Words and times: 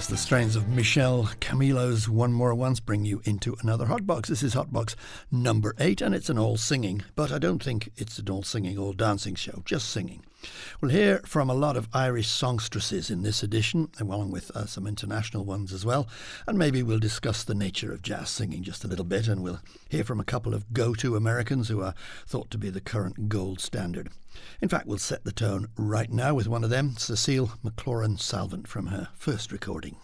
Yes, 0.00 0.06
the 0.06 0.16
strains 0.16 0.56
of 0.56 0.66
Michel 0.66 1.28
Camilo's 1.40 2.08
One 2.08 2.32
More 2.32 2.54
Once 2.54 2.80
bring 2.80 3.04
you 3.04 3.20
into 3.26 3.54
another 3.60 3.84
Hotbox. 3.84 4.28
This 4.28 4.42
is 4.42 4.54
Hotbox 4.54 4.94
number 5.30 5.74
eight, 5.78 6.00
and 6.00 6.14
it's 6.14 6.30
an 6.30 6.38
all 6.38 6.56
singing, 6.56 7.02
but 7.16 7.30
I 7.30 7.38
don't 7.38 7.62
think 7.62 7.92
it's 7.98 8.18
an 8.18 8.30
all 8.30 8.42
singing, 8.42 8.78
all 8.78 8.94
dancing 8.94 9.34
show, 9.34 9.60
just 9.66 9.90
singing. 9.90 10.22
We'll 10.80 10.90
hear 10.90 11.18
from 11.24 11.50
a 11.50 11.54
lot 11.54 11.76
of 11.76 11.88
Irish 11.92 12.28
songstresses 12.28 13.10
in 13.10 13.22
this 13.22 13.42
edition, 13.42 13.90
along 14.00 14.30
with 14.30 14.50
uh, 14.52 14.66
some 14.66 14.86
international 14.86 15.44
ones 15.44 15.72
as 15.72 15.84
well, 15.84 16.08
and 16.46 16.58
maybe 16.58 16.82
we'll 16.82 16.98
discuss 16.98 17.44
the 17.44 17.54
nature 17.54 17.92
of 17.92 18.02
jazz 18.02 18.30
singing 18.30 18.62
just 18.62 18.84
a 18.84 18.88
little 18.88 19.04
bit, 19.04 19.28
and 19.28 19.42
we'll 19.42 19.60
hear 19.88 20.04
from 20.04 20.20
a 20.20 20.24
couple 20.24 20.54
of 20.54 20.72
go 20.72 20.94
to 20.94 21.16
Americans 21.16 21.68
who 21.68 21.82
are 21.82 21.94
thought 22.26 22.50
to 22.50 22.58
be 22.58 22.70
the 22.70 22.80
current 22.80 23.28
gold 23.28 23.60
standard. 23.60 24.08
In 24.60 24.68
fact, 24.68 24.86
we'll 24.86 24.98
set 24.98 25.24
the 25.24 25.32
tone 25.32 25.68
right 25.76 26.10
now 26.10 26.34
with 26.34 26.48
one 26.48 26.64
of 26.64 26.70
them, 26.70 26.96
Cecile 26.96 27.52
McLorin 27.64 28.18
Salvant, 28.18 28.68
from 28.68 28.86
her 28.86 29.08
first 29.16 29.52
recording. 29.52 29.96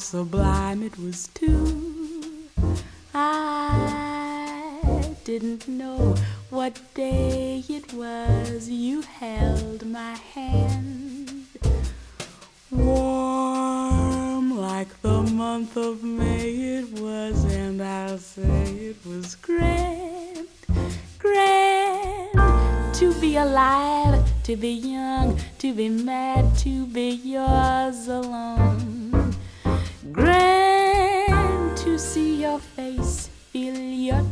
Sublime 0.00 0.82
it 0.82 0.98
was 0.98 1.28
too. 1.28 2.48
I 3.14 5.14
didn't 5.24 5.68
know 5.68 6.14
what 6.48 6.80
day 6.94 7.62
it 7.68 7.92
was 7.92 8.68
you 8.68 9.02
held 9.02 9.86
my 9.86 10.14
hand. 10.34 11.44
Warm 12.70 14.58
like 14.58 15.02
the 15.02 15.22
month 15.22 15.76
of 15.76 16.02
May 16.02 16.78
it 16.78 16.98
was, 16.98 17.44
and 17.44 17.82
I'll 17.82 18.16
say 18.16 18.92
it 18.92 18.96
was 19.04 19.34
grand, 19.34 20.48
grand 21.18 22.94
to 22.94 23.12
be 23.20 23.36
alive, 23.36 24.24
to 24.44 24.56
be 24.56 24.70
young, 24.70 25.38
to 25.58 25.74
be 25.74 25.90
mad, 25.90 26.56
to 26.58 26.86
be 26.86 27.10
yours 27.10 28.08
alone. 28.08 28.99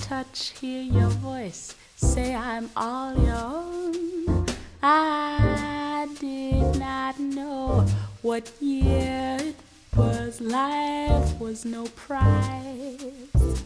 Touch, 0.09 0.55
hear 0.59 0.81
your 0.81 1.11
voice, 1.21 1.75
say 1.97 2.35
I'm 2.35 2.71
all 2.75 3.15
your 3.15 3.37
own. 3.37 4.47
I 4.83 6.09
did 6.19 6.79
not 6.79 7.21
know 7.21 7.85
what 8.23 8.51
year 8.59 9.37
it 9.39 9.57
was, 9.95 10.41
life 10.41 11.39
was 11.39 11.67
no 11.67 11.85
prize. 11.89 13.63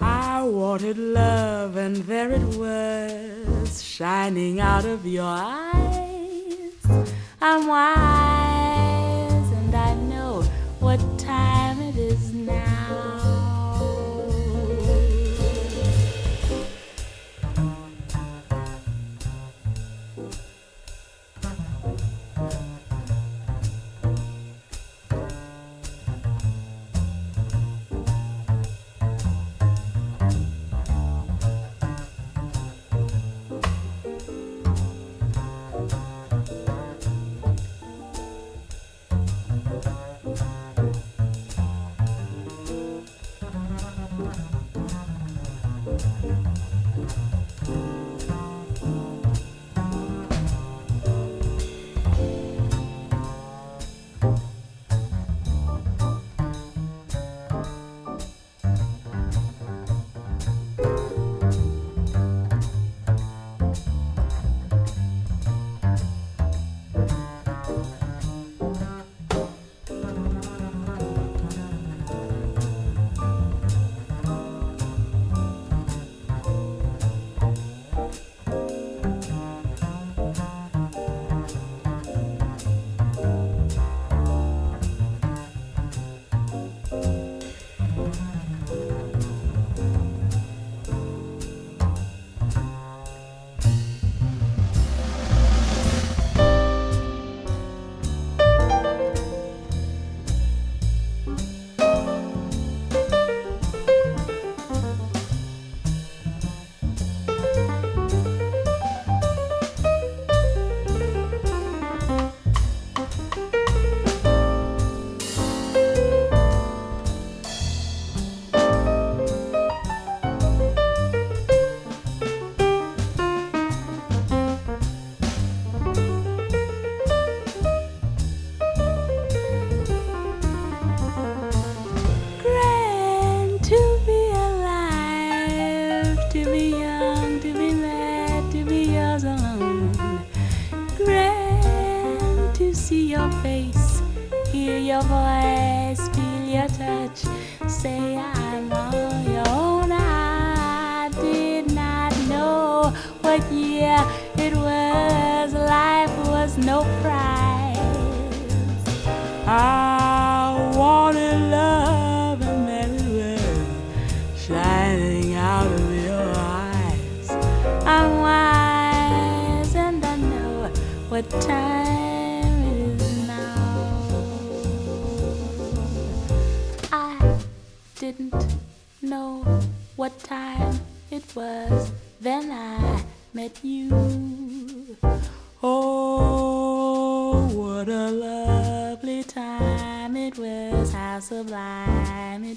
I 0.00 0.42
wanted 0.44 0.96
love, 0.96 1.76
and 1.76 1.96
there 1.96 2.30
it 2.30 2.56
was, 2.56 3.82
shining 3.82 4.60
out 4.60 4.86
of 4.86 5.04
your 5.04 5.26
eyes. 5.26 6.72
I'm 7.42 7.66
wise, 7.66 8.47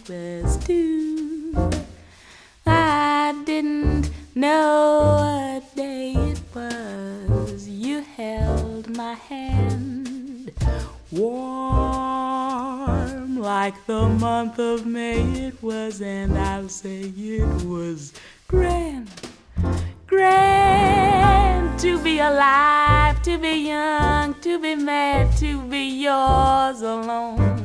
was 0.10 0.58
too. 0.66 1.72
I 2.66 3.36
didn't 3.46 4.10
know 4.36 5.60
what 5.60 5.76
day 5.76 6.14
it 6.14 6.42
was. 6.54 7.68
You 7.68 8.02
held 8.02 8.90
my 8.96 9.14
hand, 9.14 10.52
warm 11.12 12.32
like 13.40 13.86
the 13.86 14.08
month 14.08 14.60
of 14.60 14.86
May 14.86 15.22
it 15.48 15.62
was, 15.62 16.02
and 16.02 16.38
I'll 16.38 16.70
say 16.70 17.02
it 17.16 17.66
was 17.66 18.14
grand, 18.48 19.10
grand 20.08 21.80
to 21.80 22.00
be 22.00 22.20
alive, 22.20 23.22
to 23.24 23.38
be 23.38 23.68
young, 23.68 24.34
to 24.42 24.60
be 24.60 24.76
mad, 24.76 25.36
to 25.38 25.62
be 25.64 26.04
yours 26.04 26.82
alone. 26.82 27.61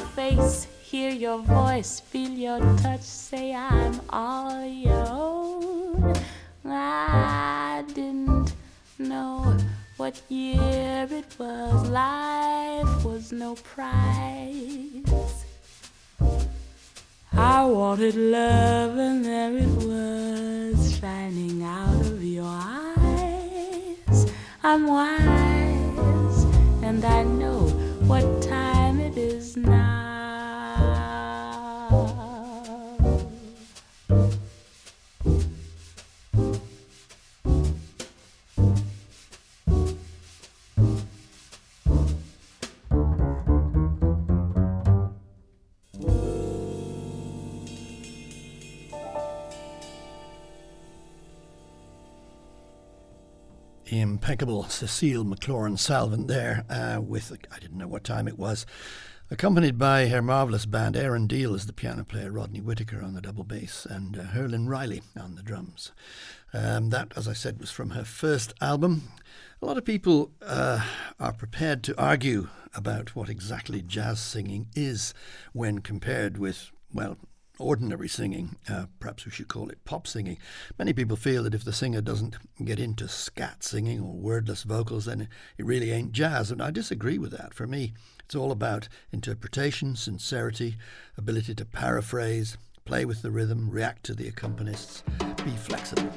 Your 0.00 0.08
face 0.08 0.66
hear 0.82 1.10
your 1.10 1.38
voice, 1.38 2.00
feel 2.00 2.30
your 2.30 2.58
touch, 2.78 3.02
say 3.02 3.54
I'm 3.54 4.00
all 4.08 4.64
your 4.64 5.06
own. 5.08 6.14
I 6.64 7.84
didn't 7.94 8.54
know 8.98 9.56
what 9.98 10.20
year 10.28 11.06
it 11.10 11.26
was, 11.38 11.88
life 11.88 13.04
was 13.04 13.30
no 13.30 13.54
prize. 13.56 15.04
I 17.32 17.64
wanted 17.64 18.14
love, 18.14 18.96
and 18.96 19.24
there 19.24 19.56
it 19.56 19.74
was, 19.86 20.98
shining 20.98 21.62
out 21.62 22.00
of 22.06 22.24
your 22.24 22.44
eyes. 22.46 24.26
I'm 24.62 24.86
wise, 24.86 26.44
and 26.82 27.04
I 27.04 27.22
know 27.22 27.68
what 28.10 28.39
impeccable 53.90 54.64
Cecile 54.64 55.24
McLorin 55.24 55.78
Salvant 55.78 56.28
there 56.28 56.64
uh, 56.70 57.00
with, 57.00 57.36
I 57.50 57.58
didn't 57.58 57.78
know 57.78 57.88
what 57.88 58.04
time 58.04 58.28
it 58.28 58.38
was, 58.38 58.64
accompanied 59.30 59.78
by 59.78 60.08
her 60.08 60.22
marvellous 60.22 60.66
band, 60.66 60.96
Aaron 60.96 61.28
Diehl 61.28 61.54
as 61.54 61.66
the 61.66 61.72
piano 61.72 62.04
player, 62.04 62.30
Rodney 62.30 62.60
Whitaker 62.60 63.02
on 63.02 63.14
the 63.14 63.20
double 63.20 63.44
bass, 63.44 63.86
and 63.88 64.18
uh, 64.18 64.22
Herlin 64.22 64.68
Riley 64.68 65.02
on 65.18 65.34
the 65.34 65.42
drums. 65.42 65.92
Um, 66.52 66.90
that, 66.90 67.12
as 67.16 67.28
I 67.28 67.32
said, 67.32 67.60
was 67.60 67.70
from 67.70 67.90
her 67.90 68.04
first 68.04 68.54
album. 68.60 69.08
A 69.62 69.66
lot 69.66 69.78
of 69.78 69.84
people 69.84 70.32
uh, 70.42 70.84
are 71.18 71.32
prepared 71.32 71.82
to 71.84 72.00
argue 72.00 72.48
about 72.74 73.14
what 73.14 73.28
exactly 73.28 73.82
jazz 73.82 74.20
singing 74.20 74.68
is 74.74 75.14
when 75.52 75.80
compared 75.80 76.38
with, 76.38 76.70
well, 76.92 77.16
ordinary 77.60 78.08
singing, 78.08 78.56
uh, 78.68 78.86
perhaps 78.98 79.24
we 79.24 79.30
should 79.30 79.48
call 79.48 79.68
it 79.68 79.84
pop 79.84 80.06
singing. 80.06 80.38
Many 80.78 80.92
people 80.92 81.16
feel 81.16 81.42
that 81.44 81.54
if 81.54 81.64
the 81.64 81.72
singer 81.72 82.00
doesn't 82.00 82.36
get 82.64 82.80
into 82.80 83.08
scat 83.08 83.62
singing 83.62 84.00
or 84.00 84.14
wordless 84.14 84.62
vocals, 84.62 85.04
then 85.04 85.28
it 85.58 85.66
really 85.66 85.90
ain't 85.90 86.12
jazz. 86.12 86.50
And 86.50 86.62
I 86.62 86.70
disagree 86.70 87.18
with 87.18 87.32
that. 87.32 87.54
For 87.54 87.66
me, 87.66 87.92
it's 88.24 88.34
all 88.34 88.52
about 88.52 88.88
interpretation, 89.12 89.96
sincerity, 89.96 90.76
ability 91.16 91.54
to 91.56 91.64
paraphrase, 91.64 92.56
play 92.84 93.04
with 93.04 93.22
the 93.22 93.30
rhythm, 93.30 93.70
react 93.70 94.04
to 94.04 94.14
the 94.14 94.30
accompanists, 94.30 95.02
be 95.44 95.50
flexible. 95.50 96.10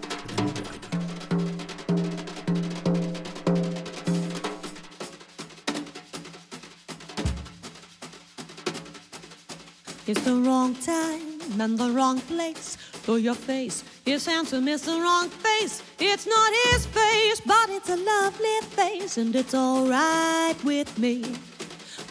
It's 10.05 10.21
the 10.25 10.35
wrong 10.35 10.75
time 10.75 11.32
and 11.59 11.77
the 11.77 11.89
wrong 11.91 12.19
place. 12.21 12.77
Though 13.05 13.15
your 13.15 13.35
face 13.35 13.83
is 14.05 14.25
handsome, 14.25 14.67
it's 14.67 14.85
the 14.85 14.99
wrong 14.99 15.29
face. 15.29 15.83
It's 15.99 16.25
not 16.25 16.51
his 16.65 16.85
face, 16.85 17.41
but 17.45 17.69
it's 17.69 17.89
a 17.89 17.97
lovely 17.97 18.59
face, 18.75 19.17
and 19.17 19.35
it's 19.35 19.53
alright 19.53 20.61
with 20.63 20.97
me. 20.97 21.23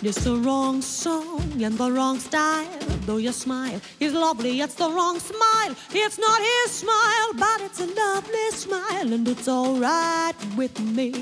It's 0.02 0.24
the 0.24 0.36
wrong 0.36 0.82
song 0.82 1.62
and 1.62 1.78
the 1.78 1.90
wrong 1.90 2.18
style. 2.18 2.66
Though 3.06 3.18
your 3.18 3.32
smile 3.32 3.80
is 4.00 4.12
lovely, 4.12 4.60
it's 4.60 4.74
the 4.74 4.90
wrong 4.90 5.18
smile. 5.18 5.74
It's 5.92 6.18
not 6.18 6.40
his 6.40 6.72
smile, 6.72 7.30
but 7.34 7.60
it's 7.60 7.80
a 7.80 7.86
lovely 7.86 8.50
smile, 8.50 9.12
and 9.12 9.26
it's 9.28 9.48
alright 9.48 10.34
with 10.56 10.78
me. 10.80 11.12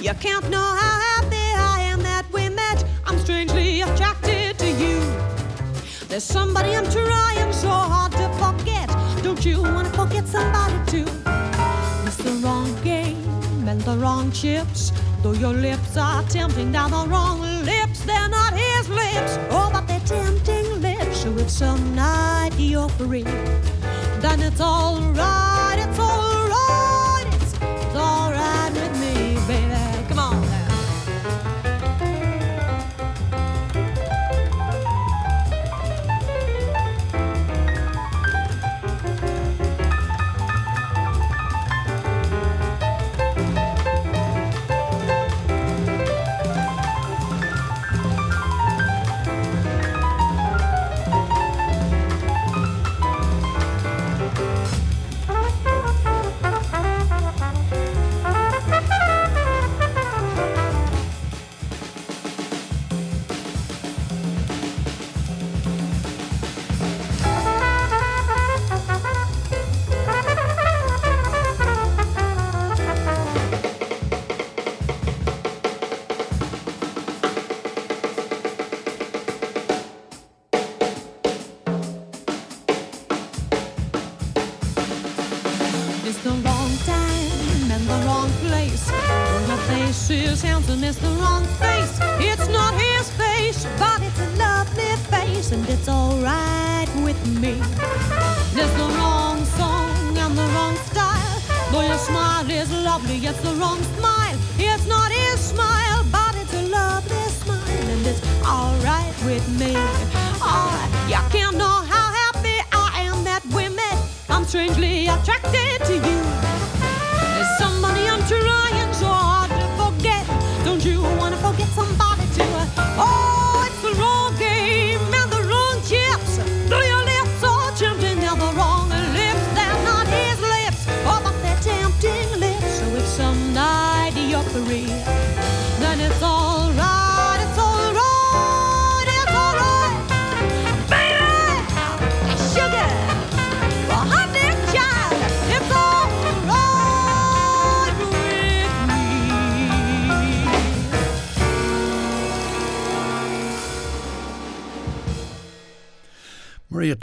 You 0.00 0.14
can't 0.14 0.48
know 0.48 0.58
how 0.58 1.00
happy 1.10 1.36
I 1.36 1.80
am 1.92 2.02
that 2.02 2.26
we 2.32 2.48
met. 2.48 2.84
I'm 3.06 3.18
strangely 3.18 3.80
attracted. 3.82 4.31
There's 6.12 6.24
somebody 6.24 6.76
I'm 6.76 6.84
trying 6.90 7.54
so 7.54 7.70
hard 7.70 8.12
to 8.12 8.28
forget. 8.36 8.86
Don't 9.22 9.42
you 9.46 9.62
wanna 9.62 9.88
forget 9.94 10.28
somebody 10.28 10.74
too? 10.84 11.06
It's 12.04 12.18
the 12.18 12.38
wrong 12.44 12.70
game 12.84 13.16
and 13.66 13.80
the 13.80 13.96
wrong 13.96 14.30
chips. 14.30 14.92
Though 15.22 15.32
your 15.32 15.54
lips 15.54 15.96
are 15.96 16.22
tempting 16.24 16.70
down 16.70 16.90
the 16.90 17.06
wrong 17.08 17.40
lips, 17.64 18.04
they're 18.04 18.28
not 18.28 18.52
his 18.52 18.90
lips. 18.90 19.38
Oh, 19.50 19.70
but 19.72 19.88
they're 19.88 20.00
tempting 20.00 20.82
lips. 20.82 21.22
So 21.22 21.30
if 21.38 21.48
some 21.48 21.94
night 21.94 22.52
you're 22.58 22.90
free, 22.90 23.24
then 24.20 24.42
it's 24.42 24.60
alright, 24.60 25.78
it's 25.78 25.98
alright, 25.98 26.31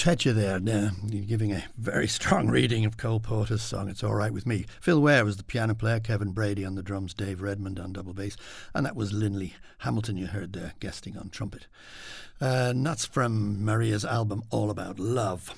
Maria 0.10 0.16
Tecce 0.18 0.34
there, 0.34 0.56
uh, 0.56 0.89
giving 1.28 1.51
a 1.51 1.63
very 1.78 2.08
strong 2.08 2.48
reading 2.50 2.84
of 2.84 2.98
Cole 2.98 3.20
Porter's 3.20 3.62
song 3.62 3.89
It's 3.89 4.04
All 4.04 4.16
Right 4.16 4.34
With 4.34 4.48
Me. 4.48 4.66
Phil 4.82 5.00
Ware 5.00 5.24
was 5.24 5.38
the 5.38 5.44
piano 5.44 5.75
player, 5.75 6.00
Kevin 6.00 6.32
Brady 6.32 6.66
on 6.66 6.74
the 6.74 6.82
drums, 6.82 7.13
Dave 7.13 7.44
Redmond 7.44 7.80
on 7.80 7.94
double 7.94 8.13
bass, 8.13 8.36
and 8.74 8.84
that 8.88 8.96
was 8.96 9.13
Linley 9.13 9.54
Hamilton 9.80 10.18
you 10.18 10.25
heard 10.25 10.54
there 10.54 10.74
guesting 10.80 11.16
on 11.16 11.30
trumpet. 11.30 11.68
Uh, 12.42 12.70
and 12.72 12.84
that's 12.84 13.06
from 13.06 13.63
Maria's 13.63 14.04
album 14.04 14.42
All 14.50 14.72
About 14.72 14.98
Love. 14.98 15.54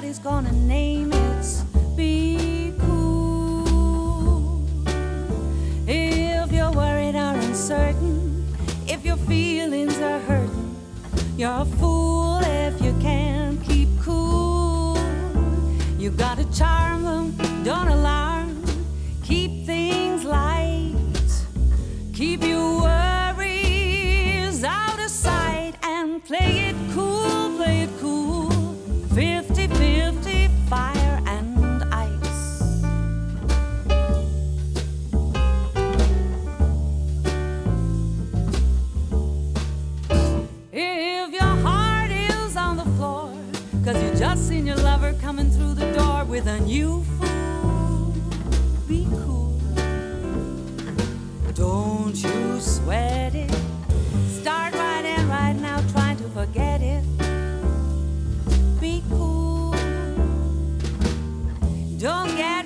Everybody's 0.00 0.24
gonna 0.24 0.52
name 0.66 1.12
it. 1.12 1.62
Be 1.94 2.72
cool. 2.80 4.64
If 5.86 6.50
you're 6.50 6.72
worried 6.72 7.16
or 7.16 7.34
uncertain, 7.34 8.46
if 8.88 9.04
your 9.04 9.18
feelings 9.18 10.00
are 10.00 10.20
hurting, 10.20 10.74
you're 11.36 11.50
a 11.50 11.66
fool 11.78 12.40
if 12.40 12.80
you 12.80 12.94
can't 13.02 13.62
keep 13.62 13.90
cool. 14.00 14.96
You 15.98 16.10
gotta 16.10 16.50
charm 16.50 17.02
them, 17.02 17.36
don't 17.62 17.88
alarm. 17.88 18.64
Keep 19.22 19.66
things 19.66 20.24
light. 20.24 20.94
Keep 22.14 22.44
your 22.44 22.80
worries 22.80 24.64
out 24.64 24.98
of 24.98 25.10
sight 25.10 25.74
and 25.82 26.24
play 26.24 26.59
lover 45.10 45.20
coming 45.20 45.50
through 45.50 45.74
the 45.74 45.92
door 45.92 46.24
with 46.24 46.46
a 46.46 46.60
new 46.60 47.02
fool, 47.18 48.14
be 48.88 49.06
cool. 49.24 49.60
Don't 51.54 52.14
you 52.14 52.60
sweat 52.60 53.34
it. 53.34 53.50
Start 54.28 54.74
right 54.74 55.04
and 55.04 55.28
right 55.28 55.56
now, 55.56 55.80
trying 55.92 56.16
to 56.18 56.28
forget 56.30 56.80
it. 56.80 57.04
Be 58.80 59.02
cool. 59.10 59.72
Don't 61.98 62.36
get 62.36 62.59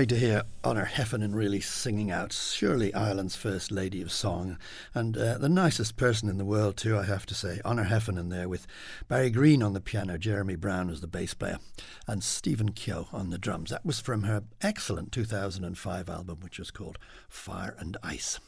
Great 0.00 0.08
to 0.08 0.16
hear 0.16 0.44
Honor 0.64 0.86
Heffernan 0.86 1.34
really 1.34 1.60
singing 1.60 2.10
out. 2.10 2.32
Surely 2.32 2.94
Ireland's 2.94 3.36
first 3.36 3.70
lady 3.70 4.00
of 4.00 4.10
song, 4.10 4.56
and 4.94 5.14
uh, 5.14 5.36
the 5.36 5.50
nicest 5.50 5.98
person 5.98 6.30
in 6.30 6.38
the 6.38 6.44
world 6.46 6.78
too, 6.78 6.96
I 6.96 7.02
have 7.02 7.26
to 7.26 7.34
say. 7.34 7.60
Honor 7.66 7.82
Heffernan 7.82 8.30
there 8.30 8.48
with 8.48 8.66
Barry 9.08 9.28
Green 9.28 9.62
on 9.62 9.74
the 9.74 9.80
piano, 9.82 10.16
Jeremy 10.16 10.56
Brown 10.56 10.88
as 10.88 11.02
the 11.02 11.06
bass 11.06 11.34
player, 11.34 11.58
and 12.06 12.24
Stephen 12.24 12.70
Keogh 12.70 13.08
on 13.12 13.28
the 13.28 13.36
drums. 13.36 13.68
That 13.68 13.84
was 13.84 14.00
from 14.00 14.22
her 14.22 14.44
excellent 14.62 15.12
2005 15.12 16.08
album, 16.08 16.38
which 16.40 16.58
was 16.58 16.70
called 16.70 16.96
Fire 17.28 17.76
and 17.78 17.98
Ice. 18.02 18.40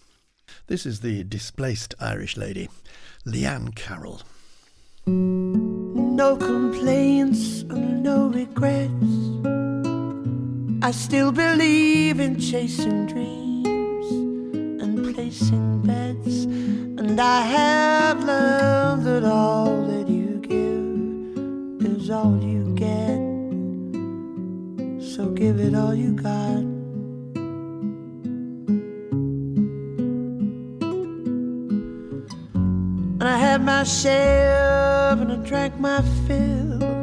This 0.69 0.87
is 0.87 1.01
the 1.01 1.23
displaced 1.23 1.95
Irish 2.01 2.39
lady, 2.39 2.71
Liane 3.27 3.73
Carroll. 3.73 4.23
No 5.05 6.35
complaints 6.35 7.61
and 7.69 8.03
no 8.03 8.29
regrets 8.29 9.52
I 10.85 10.91
still 10.91 11.31
believe 11.31 12.19
in 12.19 12.41
chasing 12.41 13.07
dreams 13.07 14.11
and 14.83 15.15
placing 15.15 15.83
bets, 15.83 16.43
and 17.01 17.21
I 17.21 17.43
have 17.43 18.25
learned 18.25 19.07
that 19.07 19.23
all 19.23 19.87
that 19.87 20.09
you 20.09 20.41
give 20.41 21.87
is 21.89 22.11
all 22.11 22.37
you 22.43 22.75
get. 22.75 23.21
So 25.15 25.31
give 25.31 25.61
it 25.61 25.77
all 25.77 25.95
you 25.95 26.15
got. 26.15 26.65
And 33.21 33.23
I 33.23 33.39
had 33.39 33.63
my 33.63 33.85
share 33.85 35.13
and 35.13 35.31
I 35.31 35.37
drank 35.37 35.79
my 35.79 36.03
fill. 36.27 37.02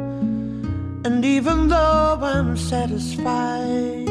And 1.02 1.24
even 1.24 1.68
though 1.68 2.18
I'm 2.20 2.58
satisfied, 2.58 4.08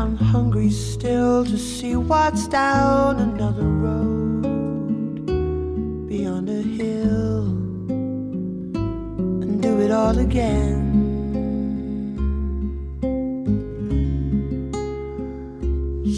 I'm 0.00 0.16
hungry 0.16 0.70
still 0.70 1.44
to 1.44 1.56
see 1.56 1.94
what's 1.94 2.48
down 2.48 3.20
another 3.20 3.68
road 3.86 4.42
beyond 6.08 6.48
a 6.48 6.62
hill 6.62 7.46
and 9.42 9.62
do 9.62 9.80
it 9.80 9.92
all 9.92 10.18
again. 10.18 10.86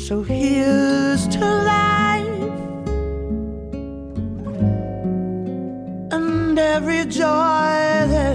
So 0.06 0.22
here's 0.22 1.28
to 1.28 1.40
life 1.40 2.26
and 6.11 6.59
every 6.59 7.04
joy 7.04 7.76
that 8.14 8.30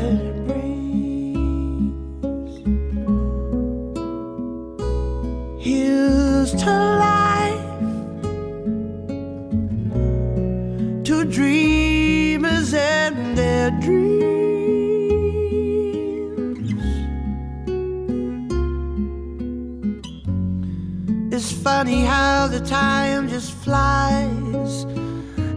funny 21.78 22.06
how 22.06 22.48
the 22.48 22.62
time 22.62 23.28
just 23.28 23.52
flies, 23.52 24.86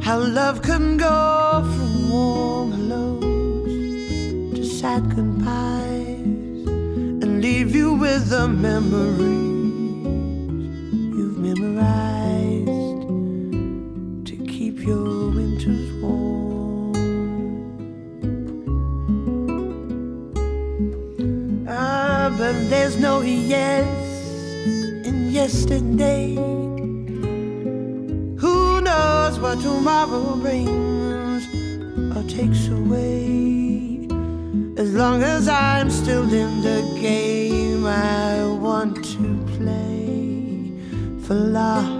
how 0.02 0.18
love 0.18 0.60
can 0.62 0.96
go 0.96 1.62
from 1.74 2.10
warm 2.10 2.72
hellos 2.72 3.22
to 4.56 4.64
sad 4.64 5.02
goodbyes 5.14 6.66
and 7.22 7.40
leave 7.40 7.72
you 7.72 7.92
with 7.92 8.32
a 8.32 8.48
memory 8.48 9.44
you've 11.16 11.38
memorized 11.48 13.00
to 14.28 14.34
keep 14.52 14.76
your 14.90 15.30
winters 15.36 15.88
warm. 16.02 16.96
Ah 21.68 22.34
but 22.36 22.56
there's 22.70 22.96
no 22.96 23.20
yes 23.20 24.07
yesterday. 25.48 26.34
Who 28.36 28.82
knows 28.82 29.38
what 29.40 29.58
tomorrow 29.62 30.36
brings 30.36 31.42
or 32.14 32.22
takes 32.28 32.68
away? 32.68 34.06
As 34.76 34.92
long 34.92 35.22
as 35.22 35.48
I'm 35.48 35.88
still 35.90 36.30
in 36.30 36.60
the 36.60 36.82
game, 37.00 37.86
I 37.86 38.44
want 38.44 38.96
to 38.96 39.26
play 39.56 40.70
for 41.24 41.32
laughs, 41.32 41.97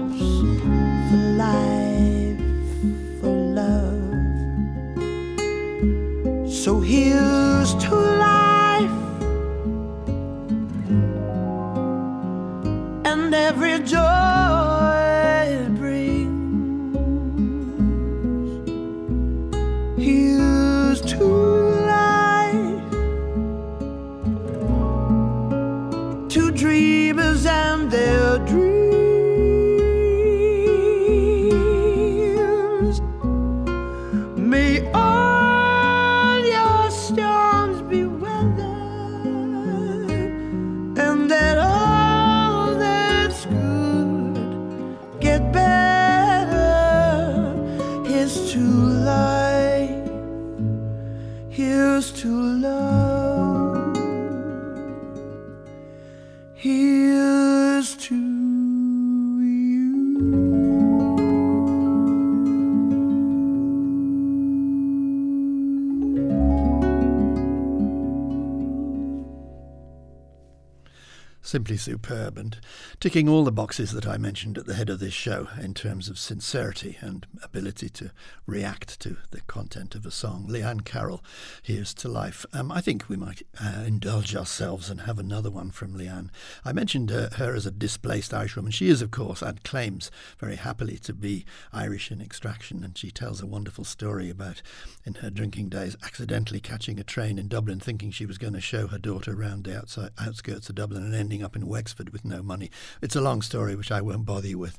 simply 71.49 71.79
superb 71.79 72.37
and 72.37 72.59
ticking 73.01 73.27
all 73.27 73.43
the 73.43 73.51
boxes 73.51 73.93
that 73.93 74.07
I 74.07 74.19
mentioned 74.19 74.59
at 74.59 74.67
the 74.67 74.75
head 74.75 74.91
of 74.91 75.01
this 75.01 75.15
show 75.15 75.49
in 75.59 75.73
terms 75.73 76.11
of 76.11 76.19
sincerity 76.19 76.99
and 77.01 77.27
ability 77.43 77.89
to 77.89 78.11
react 78.45 79.01
to 79.01 79.17
the 79.31 79.41
content 79.43 79.95
of 79.95 80.05
a 80.05 80.11
song. 80.11 80.45
Liane 80.47 80.81
Carroll, 80.81 81.25
Here's 81.63 81.95
to 81.95 82.09
Life. 82.09 82.45
Um, 82.53 82.71
I 82.71 82.83
think 82.83 83.09
we 83.09 83.17
might 83.17 83.45
uh, 83.59 83.83
indulge 83.87 84.37
ourselves 84.37 84.91
and 84.91 85.01
have 85.03 85.19
another 85.19 85.51
one 85.51 85.71
from 85.71 85.97
Liane. 85.97 86.31
I 86.67 86.75
mentioned 86.75 87.11
uh, 87.11 87.31
her 87.37 87.55
as 87.55 87.65
a 87.65 87.71
displaced 87.71 88.35
Irish 88.35 88.55
woman. 88.55 88.71
She 88.71 88.91
is, 88.91 89.01
of 89.01 89.11
course, 89.11 89.41
and 89.41 89.65
claims 89.65 90.11
very 90.39 90.57
happily 90.57 90.99
to 90.99 91.15
be 91.15 91.47
Irish 91.73 92.13
in 92.13 92.21
extraction, 92.21 92.85
and 92.85 92.97
she 92.99 93.11
tells 93.11 93.41
a 93.41 93.47
wonderful 93.47 93.85
story 93.85 94.29
about 94.29 94.61
in 95.07 95.15
her 95.15 95.31
drinking 95.31 95.71
days 95.71 95.97
accidentally 96.05 96.61
catching 96.61 97.01
a 97.01 97.05
train 97.05 97.39
in 97.39 97.49
Dublin 97.49 97.81
thinking 97.81 98.11
she 98.11 98.27
was 98.27 98.37
going 98.37 98.53
to 98.53 98.61
show 98.61 98.89
her 98.89 98.99
daughter 98.99 99.33
around 99.33 99.65
the 99.65 99.79
outside, 99.79 100.11
outskirts 100.21 100.69
of 100.69 100.75
Dublin 100.75 101.03
and 101.03 101.15
ending 101.15 101.38
ending 101.39 101.45
up 101.45 101.55
in 101.55 101.69
Wexford 101.69 102.11
with 102.11 102.25
no 102.25 102.43
money. 102.43 102.69
It's 103.01 103.15
a 103.15 103.21
long 103.21 103.43
story, 103.43 103.77
which 103.77 103.93
I 103.93 104.01
won't 104.01 104.27
bother 104.27 104.49
you 104.49 104.59
with. 104.59 104.77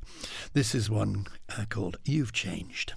This 0.52 0.76
is 0.76 0.90
one 0.90 1.26
uh, 1.58 1.64
called 1.70 1.98
You've 2.04 2.34
Changed. 2.34 2.94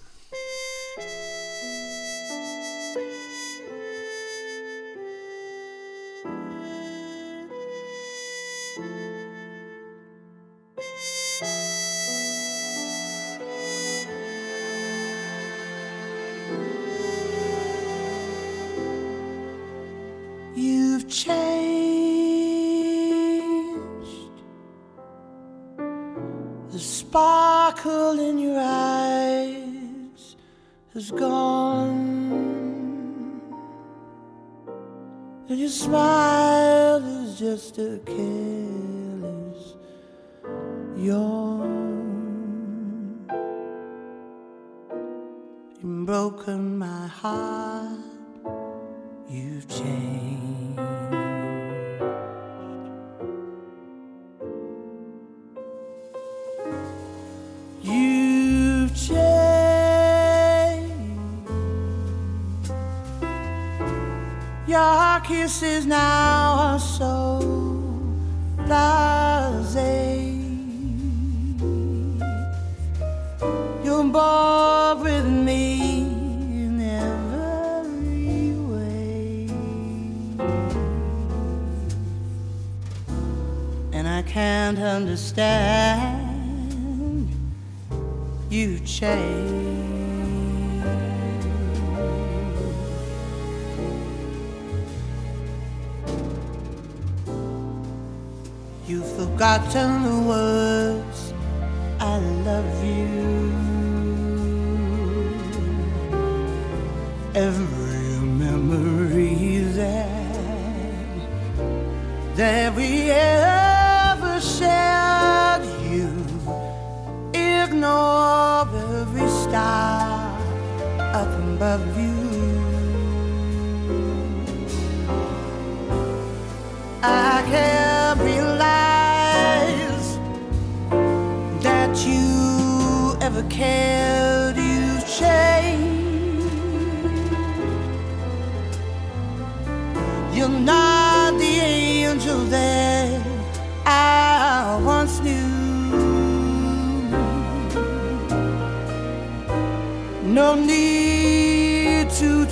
A 37.79 37.97
yawn. 40.95 41.65
You've 45.81 46.05
broken 46.05 46.77
my 46.77 47.07
heart, 47.07 47.97
you've 49.27 49.67
changed. 49.67 50.79
You've 57.81 58.95
changed. 58.95 59.13
Your 64.67 65.19
kisses 65.21 65.85
now 65.85 66.42
forgotten 99.33 100.03
the 100.03 100.19
words 100.29 101.33
I 101.99 102.17
love 102.45 102.85
you. 102.85 103.51
Every 107.33 108.19
memory 108.43 109.59
that 109.79 110.09
that 112.35 112.75
we 112.75 113.02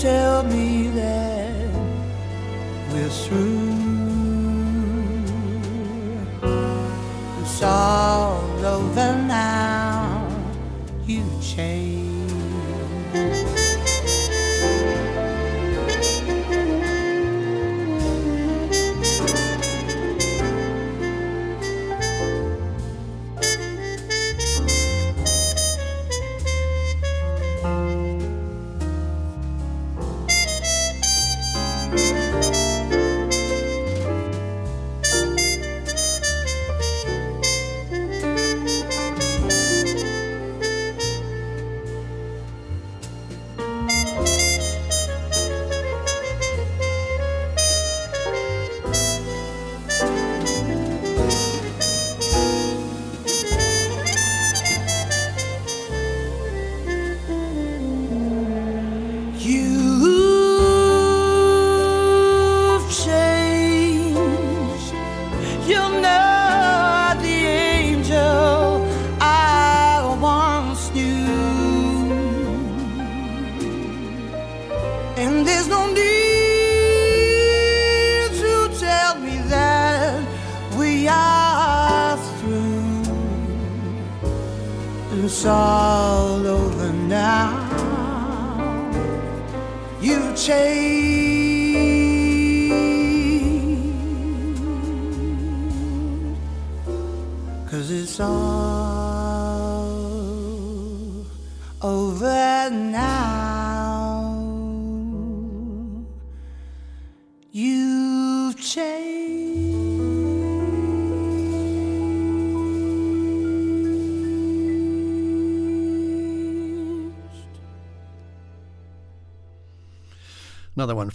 tell 0.01 0.30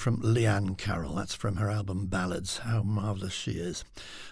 from 0.07 0.21
Liane 0.23 0.77
Carroll. 0.77 1.16
That's 1.16 1.35
from 1.35 1.57
her 1.57 1.69
album 1.69 2.07
Ballads. 2.07 2.59
How 2.59 2.85
marvellous 2.85 3.33
she 3.33 3.59
is. 3.59 3.85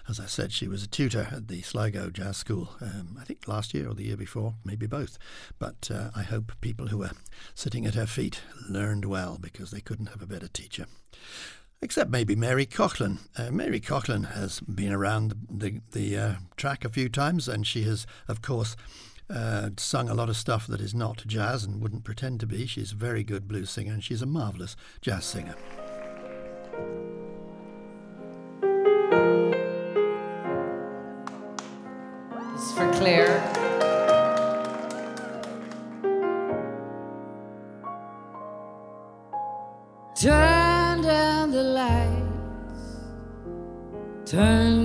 As 0.07 0.21
I 0.21 0.25
said, 0.25 0.53
she 0.53 0.69
was 0.69 0.83
a 0.83 0.87
tutor 0.87 1.27
at 1.33 1.49
the 1.49 1.63
Sligo 1.63 2.09
Jazz 2.09 2.37
School, 2.37 2.69
um, 2.79 3.17
I 3.19 3.25
think 3.25 3.45
last 3.45 3.73
year 3.73 3.89
or 3.89 3.93
the 3.93 4.05
year 4.05 4.15
before, 4.15 4.53
maybe 4.63 4.87
both. 4.87 5.17
But 5.59 5.91
uh, 5.93 6.11
I 6.15 6.21
hope 6.21 6.53
people 6.61 6.87
who 6.87 6.99
were 6.99 7.11
sitting 7.55 7.85
at 7.85 7.95
her 7.95 8.05
feet 8.05 8.39
learned 8.69 9.03
well 9.03 9.37
because 9.37 9.71
they 9.71 9.81
couldn't 9.81 10.05
have 10.05 10.21
a 10.21 10.25
better 10.25 10.47
teacher. 10.47 10.85
Except 11.81 12.09
maybe 12.09 12.37
Mary 12.37 12.65
Coughlan. 12.65 13.17
Uh, 13.37 13.51
Mary 13.51 13.81
Coughlan 13.81 14.31
has 14.31 14.61
been 14.61 14.93
around 14.93 15.35
the, 15.49 15.81
the 15.91 16.17
uh, 16.17 16.33
track 16.55 16.85
a 16.85 16.89
few 16.89 17.09
times 17.09 17.49
and 17.49 17.67
she 17.67 17.83
has, 17.83 18.07
of 18.29 18.41
course, 18.41 18.77
uh, 19.29 19.69
sung 19.77 20.09
a 20.09 20.13
lot 20.13 20.29
of 20.29 20.37
stuff 20.37 20.67
that 20.67 20.81
is 20.81 20.93
not 20.93 21.25
jazz 21.25 21.63
and 21.63 21.81
wouldn't 21.81 22.03
pretend 22.03 22.39
to 22.41 22.47
be. 22.47 22.65
She's 22.65 22.91
a 22.91 22.95
very 22.95 23.23
good 23.23 23.47
blues 23.47 23.69
singer 23.69 23.93
and 23.93 24.03
she's 24.03 24.21
a 24.21 24.25
marvellous 24.25 24.75
jazz 25.01 25.25
singer. 25.25 25.55
This 32.53 32.63
is 32.63 32.71
for 32.73 32.91
Claire. 32.93 33.41
Turn 40.15 41.01
down 41.01 41.51
the 41.51 41.61
lights, 41.61 43.01
turn 44.25 44.84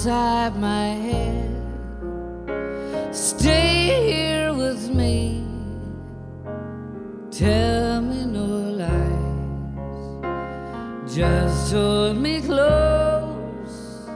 inside 0.00 0.56
my 0.56 0.86
head. 1.08 1.50
Stay 3.14 4.12
here 4.12 4.54
with 4.54 4.88
me, 4.88 5.44
tell 7.30 8.00
me 8.00 8.24
no 8.24 8.46
lies. 8.80 10.24
Just 11.14 11.74
hold 11.74 12.16
me 12.16 12.40
close, 12.40 14.08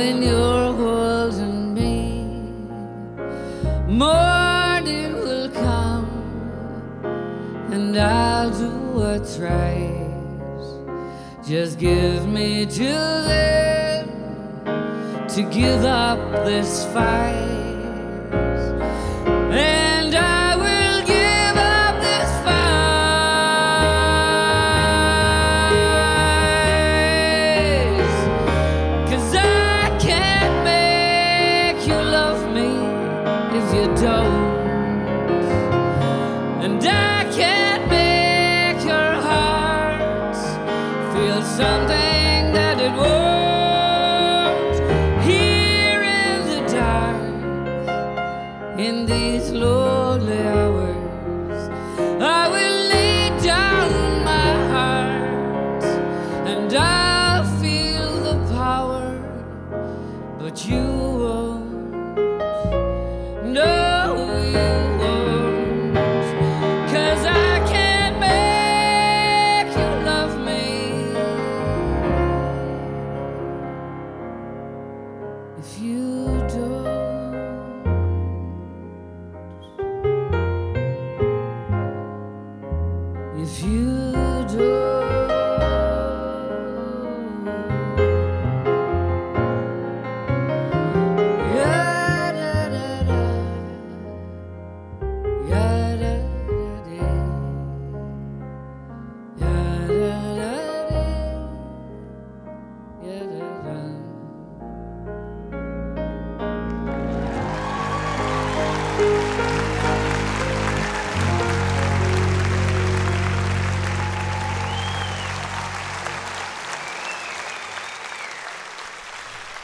when 0.00 0.22
you're 0.22 0.72
holding 0.82 1.74
me. 1.74 1.94
Morning 3.86 5.12
will 5.26 5.50
come 5.50 6.08
and 7.70 7.98
I'll 7.98 8.50
do 8.50 8.72
what's 8.98 9.36
right. 9.36 10.08
Just 11.46 11.78
give 11.78 12.26
me 12.26 12.64
till 12.64 13.16
then 13.32 14.08
to 15.34 15.42
give 15.58 15.84
up 15.84 16.20
this 16.46 16.86
fight. 16.94 17.49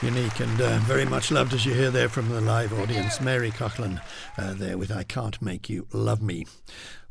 Unique 0.07 0.38
and 0.38 0.61
uh, 0.61 0.79
very 0.83 1.05
much 1.05 1.33
loved, 1.33 1.53
as 1.53 1.66
you 1.66 1.75
hear 1.75 1.90
there 1.90 2.09
from 2.09 2.29
the 2.29 2.40
live 2.40 2.73
audience. 2.79 3.21
Mary 3.21 3.51
Coughlan 3.51 4.01
uh, 4.38 4.55
there 4.55 4.79
with 4.79 4.92
I 4.92 5.03
Can't 5.03 5.42
Make 5.42 5.69
You 5.69 5.88
Love 5.92 6.23
Me. 6.23 6.47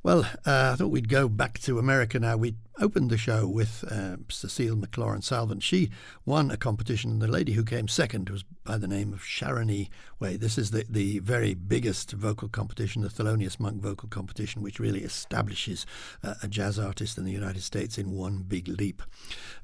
Well, 0.02 0.22
uh, 0.46 0.72
I 0.72 0.76
thought 0.78 0.92
we'd 0.92 1.10
go 1.10 1.28
back 1.28 1.60
to 1.60 1.78
America 1.78 2.20
now. 2.22 2.38
We 2.38 2.56
opened 2.80 3.10
the 3.10 3.18
show 3.18 3.48
with 3.48 3.84
uh, 3.90 4.18
Cecile 4.30 4.76
McLorin 4.76 5.24
Salvant. 5.24 5.64
She 5.64 5.90
won 6.26 6.52
a 6.52 6.58
competition, 6.58 7.12
and 7.12 7.22
the 7.22 7.28
lady 7.28 7.54
who 7.54 7.64
came 7.64 7.88
second 7.88 8.30
was 8.30 8.44
by 8.64 8.78
the 8.78 8.88
name 8.88 9.14
of 9.14 9.22
Charanee 9.22 9.90
Wade. 10.20 10.42
This 10.42 10.58
is 10.58 10.72
the, 10.72 10.86
the 10.90 11.20
very 11.20 11.54
biggest 11.54 12.12
vocal 12.12 12.48
competition, 12.48 13.02
the 13.02 13.10
Thelonious 13.10 13.60
Monk 13.60 13.82
vocal 13.82 14.10
competition, 14.10 14.62
which 14.62 14.80
really 14.80 15.02
establishes 15.02 15.86
uh, 16.24 16.36
a 16.44 16.48
jazz 16.48 16.78
artist 16.78 17.18
in 17.18 17.26
the 17.26 17.32
United 17.32 17.64
States 17.64 17.98
in 17.98 18.12
one 18.12 18.44
big 18.48 18.68
leap. 18.68 19.02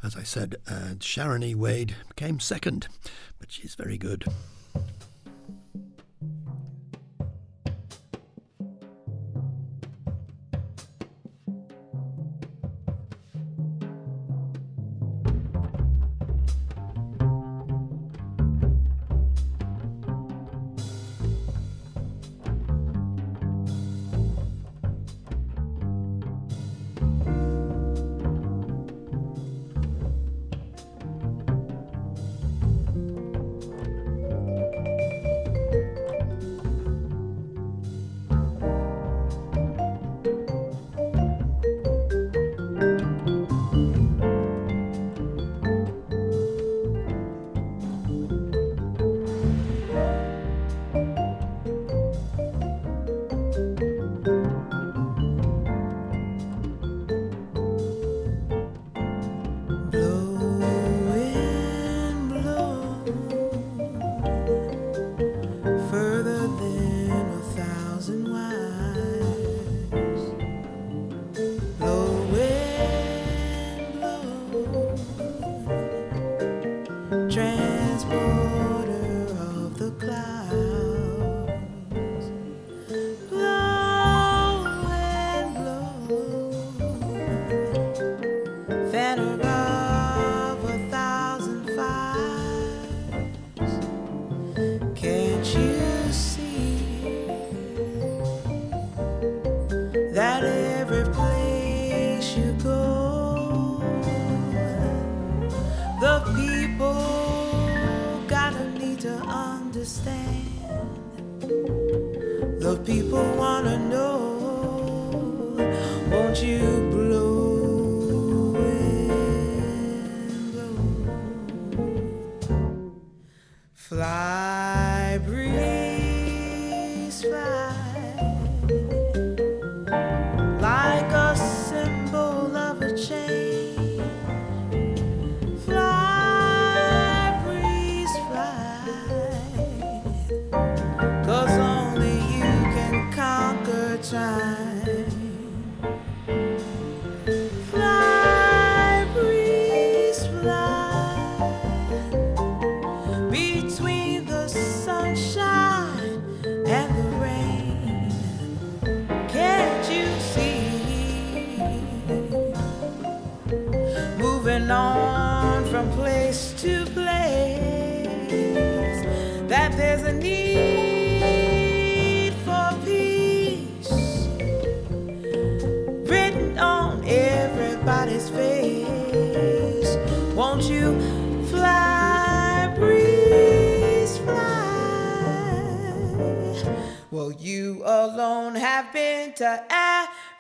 As 0.03 0.15
I 0.15 0.23
said, 0.23 0.55
uh, 0.67 0.95
Charanee 0.99 1.55
Wade 1.55 1.95
came 2.15 2.39
second, 2.39 2.87
but 3.39 3.51
she's 3.51 3.75
very 3.75 3.97
good. 3.97 4.25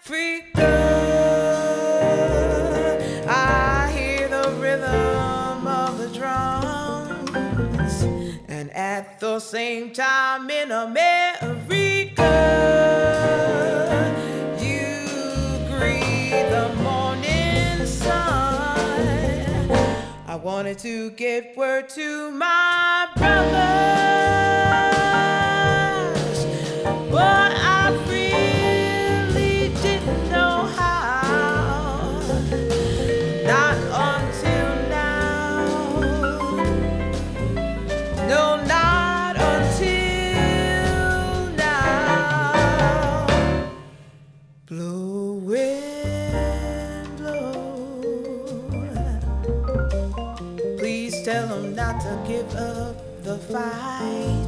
Africa. 0.03 0.65
I 3.27 3.91
hear 3.95 4.27
the 4.27 4.49
rhythm 4.59 5.67
of 5.67 5.99
the 5.99 6.07
drums, 6.07 8.01
and 8.47 8.71
at 8.71 9.19
the 9.19 9.39
same 9.39 9.93
time 9.93 10.49
in 10.49 10.71
America, 10.71 11.43
you 14.59 15.05
greet 15.69 16.49
the 16.49 16.73
morning 16.81 17.85
sun. 17.85 19.69
I 20.25 20.35
wanted 20.35 20.79
to 20.79 21.11
get 21.11 21.55
word 21.55 21.89
to 21.89 22.31
my 22.31 23.07
brothers, 23.15 23.61
but 27.11 27.51
I. 27.53 27.71
fight. 53.51 54.40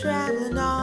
traveling 0.00 0.58
on. 0.58 0.77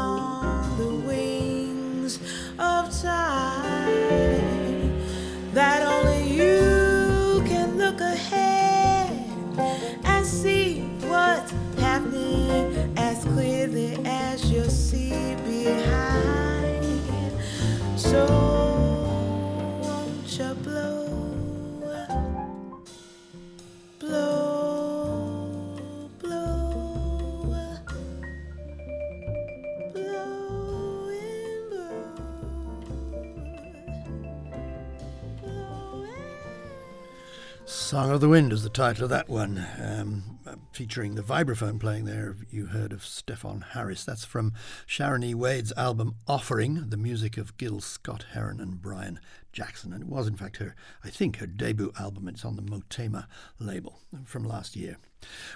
The 38.25 38.29
Wind 38.29 38.51
is 38.51 38.63
the 38.63 38.69
title 38.69 39.03
of 39.03 39.11
that 39.11 39.29
one, 39.29 39.63
um, 39.79 40.39
featuring 40.71 41.13
the 41.13 41.21
vibraphone 41.21 41.79
playing 41.79 42.05
there. 42.05 42.35
You 42.49 42.65
heard 42.65 42.91
of 42.91 43.01
Stefon 43.01 43.61
Harris. 43.73 44.03
That's 44.03 44.25
from 44.25 44.53
Sharon 44.87 45.23
E. 45.23 45.35
Wade's 45.35 45.71
album 45.77 46.15
Offering, 46.27 46.89
the 46.89 46.97
music 46.97 47.37
of 47.37 47.55
Gil 47.57 47.81
Scott 47.81 48.25
Heron 48.33 48.59
and 48.59 48.81
Brian 48.81 49.19
Jackson. 49.53 49.93
And 49.93 50.01
it 50.01 50.09
was, 50.09 50.25
in 50.25 50.35
fact, 50.35 50.57
her, 50.57 50.75
I 51.03 51.11
think, 51.11 51.37
her 51.37 51.45
debut 51.45 51.93
album. 51.99 52.27
It's 52.27 52.43
on 52.43 52.55
the 52.55 52.63
Motema 52.63 53.27
label 53.59 53.99
from 54.23 54.43
last 54.43 54.75
year. 54.75 54.97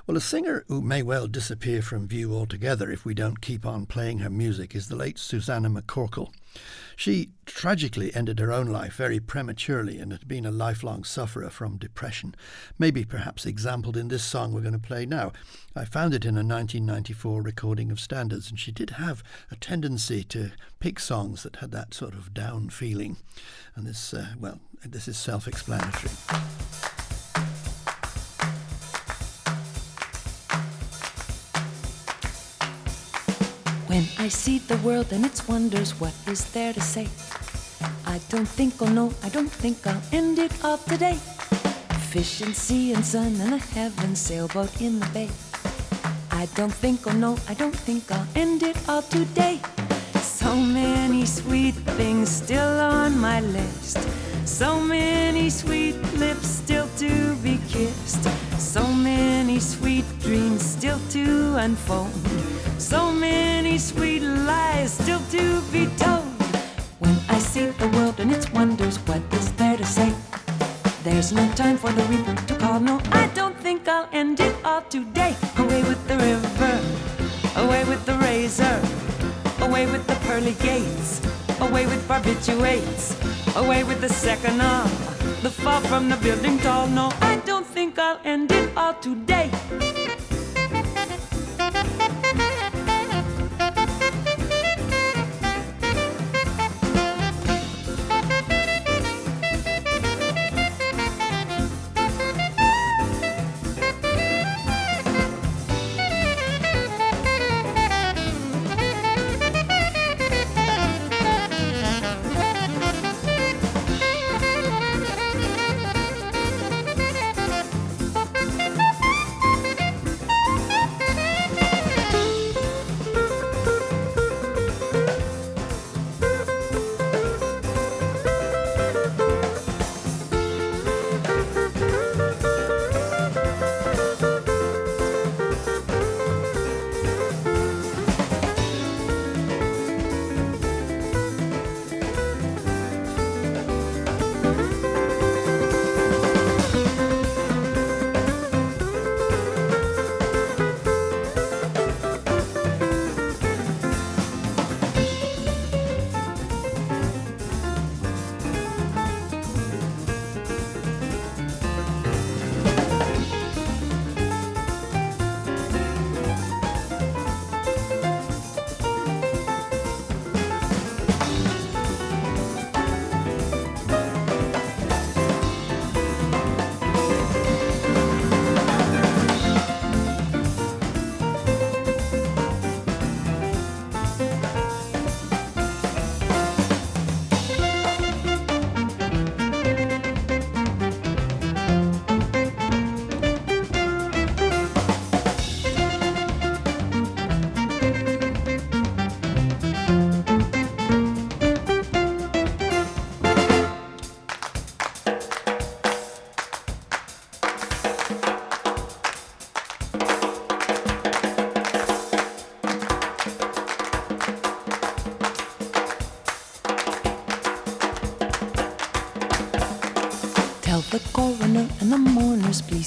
Well, 0.06 0.18
a 0.18 0.22
singer 0.22 0.66
who 0.68 0.82
may 0.82 1.04
well 1.04 1.28
disappear 1.28 1.82
from 1.82 2.08
view 2.08 2.34
altogether 2.34 2.92
if 2.92 3.06
we 3.06 3.14
don't 3.14 3.42
keep 3.42 3.66
on 3.66 3.86
playing 3.86 4.20
her 4.20 4.30
music 4.30 4.76
is 4.76 4.88
the 4.88 4.96
late 4.96 5.18
Susannah 5.20 5.70
McCorkle. 5.70 6.32
She 6.96 7.30
tragically 7.46 8.14
ended 8.14 8.40
her 8.40 8.52
own 8.52 8.68
life 8.68 8.96
very 8.96 9.20
prematurely 9.20 10.00
and 10.00 10.12
had 10.12 10.28
been 10.28 10.46
a 10.46 10.52
lifelong 10.52 11.04
sufferer 11.04 11.50
from 11.50 11.78
depression, 11.78 12.36
maybe 12.78 13.06
perhaps 13.06 13.46
exampled 13.46 13.96
in 13.96 14.08
this 14.10 14.24
song 14.24 14.52
we're 14.52 14.62
going 14.62 14.74
to 14.74 14.80
play 14.80 15.06
now. 15.06 15.32
I 15.76 15.86
found 15.86 16.14
it 16.14 16.26
in 16.26 16.36
a 16.36 16.44
1994 16.44 17.42
recording 17.42 17.92
of 17.92 18.00
Standards, 18.00 18.50
and 18.50 18.60
she 18.60 18.72
did 18.72 18.92
have 18.92 19.24
a 19.50 19.56
tendency 19.56 20.24
to 20.26 20.52
pick 20.80 21.00
songs 21.00 21.44
that 21.44 21.58
had 21.58 21.72
that 21.72 21.94
sort 21.94 22.16
of 22.16 22.34
down 22.34 22.70
feeling. 22.70 23.18
And 23.76 23.88
this, 23.88 24.14
uh, 24.14 24.34
well, 24.40 24.60
this 24.84 25.08
is 25.08 25.18
self 25.18 25.48
explanatory. 25.48 26.12
When 33.90 34.06
I 34.20 34.28
see 34.28 34.60
the 34.60 34.78
world 34.78 35.12
and 35.12 35.26
its 35.26 35.48
wonders, 35.48 36.00
what 36.00 36.14
is 36.28 36.46
there 36.52 36.74
to 36.74 36.80
say? 36.80 37.08
I 38.06 38.20
don't 38.30 38.48
think, 38.48 38.80
oh 38.84 38.86
no, 38.86 39.12
I 39.24 39.30
don't 39.30 39.52
think 39.52 39.88
I'll 39.88 40.04
end 40.12 40.38
it 40.38 40.54
all 40.64 40.78
today. 40.78 41.16
Fish 42.14 42.42
and 42.42 42.56
sea 42.56 42.94
and 42.94 43.04
sun 43.04 43.42
and 43.42 43.56
a 43.56 43.58
heaven 43.58 44.16
sailboat 44.16 44.80
in 44.80 45.00
the 45.00 45.08
bay. 45.08 45.30
I 46.30 46.46
don't 46.54 46.72
think, 46.72 47.08
oh 47.08 47.14
no, 47.14 47.40
I 47.48 47.56
don't 47.56 47.76
think 47.76 48.12
I'll 48.12 48.28
end 48.36 48.62
it 48.62 48.78
all 48.88 49.02
today. 49.02 49.60
So 50.22 50.56
many 50.56 51.26
sweet 51.26 51.74
things 51.98 52.30
still 52.30 52.80
on 52.80 53.18
my 53.20 53.42
list. 53.42 53.98
So 54.46 54.80
many 54.80 55.50
sweet 55.50 55.98
lips 56.20 56.48
still 56.48 56.88
to 56.98 57.34
be 57.38 57.60
kissed. 57.68 58.24
So 58.60 58.86
many 58.86 59.60
sweet 59.60 60.06
dreams 60.20 60.62
still 60.64 61.00
to 61.10 61.56
unfold. 61.56 62.14
So 62.80 63.12
many 63.12 63.78
sweet 63.78 64.22
lies 64.22 64.94
still 64.94 65.20
to 65.32 65.62
be 65.72 65.86
told. 65.98 66.24
When 67.00 67.16
I 67.28 67.38
see 67.38 67.68
the 67.68 67.90
world 67.90 68.22
and 68.22 68.32
its 68.32 68.50
wonders, 68.54 68.98
what 69.00 69.22
is 69.34 69.52
there 69.54 69.76
to 69.76 69.86
say? 69.86 70.14
There's 71.04 71.34
no 71.34 71.46
time 71.56 71.78
for 71.78 71.92
the 71.92 72.04
reaper 72.04 72.36
to 72.48 72.56
call. 72.56 72.80
No, 72.80 73.02
I 73.12 73.28
don't 73.36 73.58
think 73.60 73.86
I'll 73.90 74.08
end 74.14 74.40
it 74.40 74.56
all 74.64 74.82
today. 74.84 75.36
Away 75.58 75.84
with 75.84 76.08
the 76.08 76.16
river, 76.18 76.80
away 77.58 77.84
with 77.84 78.06
the 78.06 78.16
razor, 78.16 78.80
away 79.60 79.86
with 79.86 80.08
the 80.08 80.16
pearly 80.26 80.56
gates, 80.64 81.22
away 81.60 81.86
with 81.86 82.02
barbiturates, 82.08 83.14
away 83.58 83.84
with 83.84 84.00
the 84.00 84.10
second 84.10 84.62
off, 84.62 84.90
the 85.44 85.52
fall 85.52 85.82
from 85.82 86.08
the 86.08 86.16
building 86.18 86.58
tall. 86.60 86.88
No, 86.88 87.12
I 87.20 87.42
don't 87.46 87.68
think 87.68 88.00
I'll 88.00 88.22
end 88.24 88.54
it 88.54 88.72
all 88.78 88.94
today. 88.94 89.29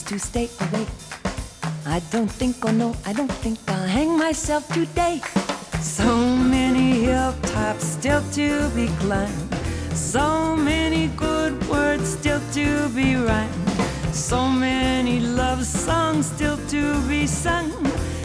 To 0.00 0.18
stay 0.18 0.48
awake. 0.60 0.88
I 1.84 2.00
don't 2.10 2.30
think, 2.30 2.56
oh 2.64 2.70
no, 2.70 2.96
I 3.04 3.12
don't 3.12 3.30
think 3.30 3.58
I'll 3.68 3.86
hang 3.86 4.16
myself 4.16 4.66
today. 4.72 5.20
So 5.80 6.16
many 6.16 7.04
hilltops 7.04 7.84
still 7.84 8.22
to 8.32 8.70
be 8.70 8.86
climbed. 9.00 9.54
So 9.92 10.56
many 10.56 11.08
good 11.08 11.62
words 11.68 12.08
still 12.08 12.40
to 12.54 12.88
be 12.90 13.16
rhymed. 13.16 13.52
So 14.14 14.48
many 14.48 15.20
love 15.20 15.66
songs 15.66 16.26
still 16.26 16.56
to 16.68 17.00
be 17.06 17.26
sung. 17.26 17.70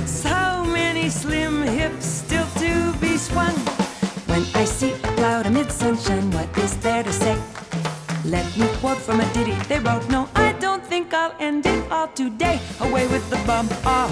So 0.05 0.63
many 0.63 1.09
slim 1.09 1.63
hips 1.63 2.05
still 2.05 2.47
to 2.59 2.93
be 3.01 3.17
swung. 3.17 3.57
When 4.27 4.43
I 4.55 4.63
see 4.63 4.93
a 4.93 4.99
cloud 5.17 5.45
amid 5.47 5.69
sunshine, 5.71 6.31
what 6.31 6.57
is 6.59 6.77
there 6.77 7.03
to 7.03 7.11
say? 7.11 7.37
Let 8.27 8.45
me 8.57 8.67
quote 8.81 8.97
from 8.97 9.21
a 9.21 9.33
ditty 9.33 9.55
they 9.69 9.79
wrote. 9.79 10.09
No, 10.09 10.27
I 10.35 10.51
don't 10.59 10.85
think 10.85 11.13
I'll 11.13 11.33
end 11.39 11.56
all 11.91 12.07
today. 12.09 12.59
Away 12.81 13.07
with 13.07 13.29
the 13.29 13.37
bump 13.45 13.71
off, 13.85 14.11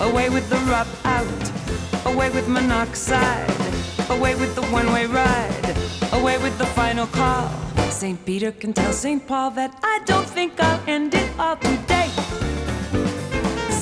away 0.00 0.28
with 0.28 0.48
the 0.48 0.56
rub 0.70 0.88
out, 1.04 2.06
away 2.06 2.30
with 2.30 2.48
monoxide, 2.48 3.50
away 4.10 4.34
with 4.34 4.54
the 4.54 4.62
one 4.66 4.92
way 4.92 5.06
ride, 5.06 5.76
away 6.12 6.38
with 6.38 6.56
the 6.58 6.66
final 6.66 7.06
call. 7.06 7.50
St. 7.90 8.18
Peter 8.26 8.52
can 8.52 8.72
tell 8.72 8.92
St. 8.92 9.26
Paul 9.26 9.50
that 9.52 9.78
I 9.82 10.00
don't 10.04 10.28
think 10.28 10.60
I'll 10.60 10.82
end 10.88 11.14
it 11.14 11.30
all 11.38 11.56
today. 11.56 12.08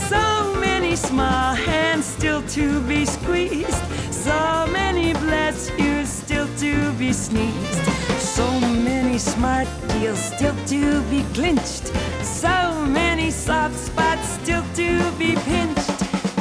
So 0.08 0.54
many 0.60 0.94
small 0.96 1.54
hands 1.54 2.04
still 2.04 2.42
to 2.48 2.80
be 2.82 3.04
squeezed, 3.04 3.82
so 4.12 4.66
many 4.70 5.12
bless 5.14 5.70
yous 5.78 6.08
still 6.08 6.48
to 6.58 6.92
be 6.92 7.12
sneezed. 7.12 7.84
So 8.18 8.46
many 8.60 9.18
smart 9.18 9.68
still 10.12 10.54
to 10.66 11.00
be 11.08 11.24
clinched. 11.32 11.86
so 12.22 12.84
many 12.86 13.30
soft 13.30 13.74
spots 13.74 14.28
still 14.28 14.62
to 14.74 15.10
be 15.18 15.34
pinched. 15.46 15.88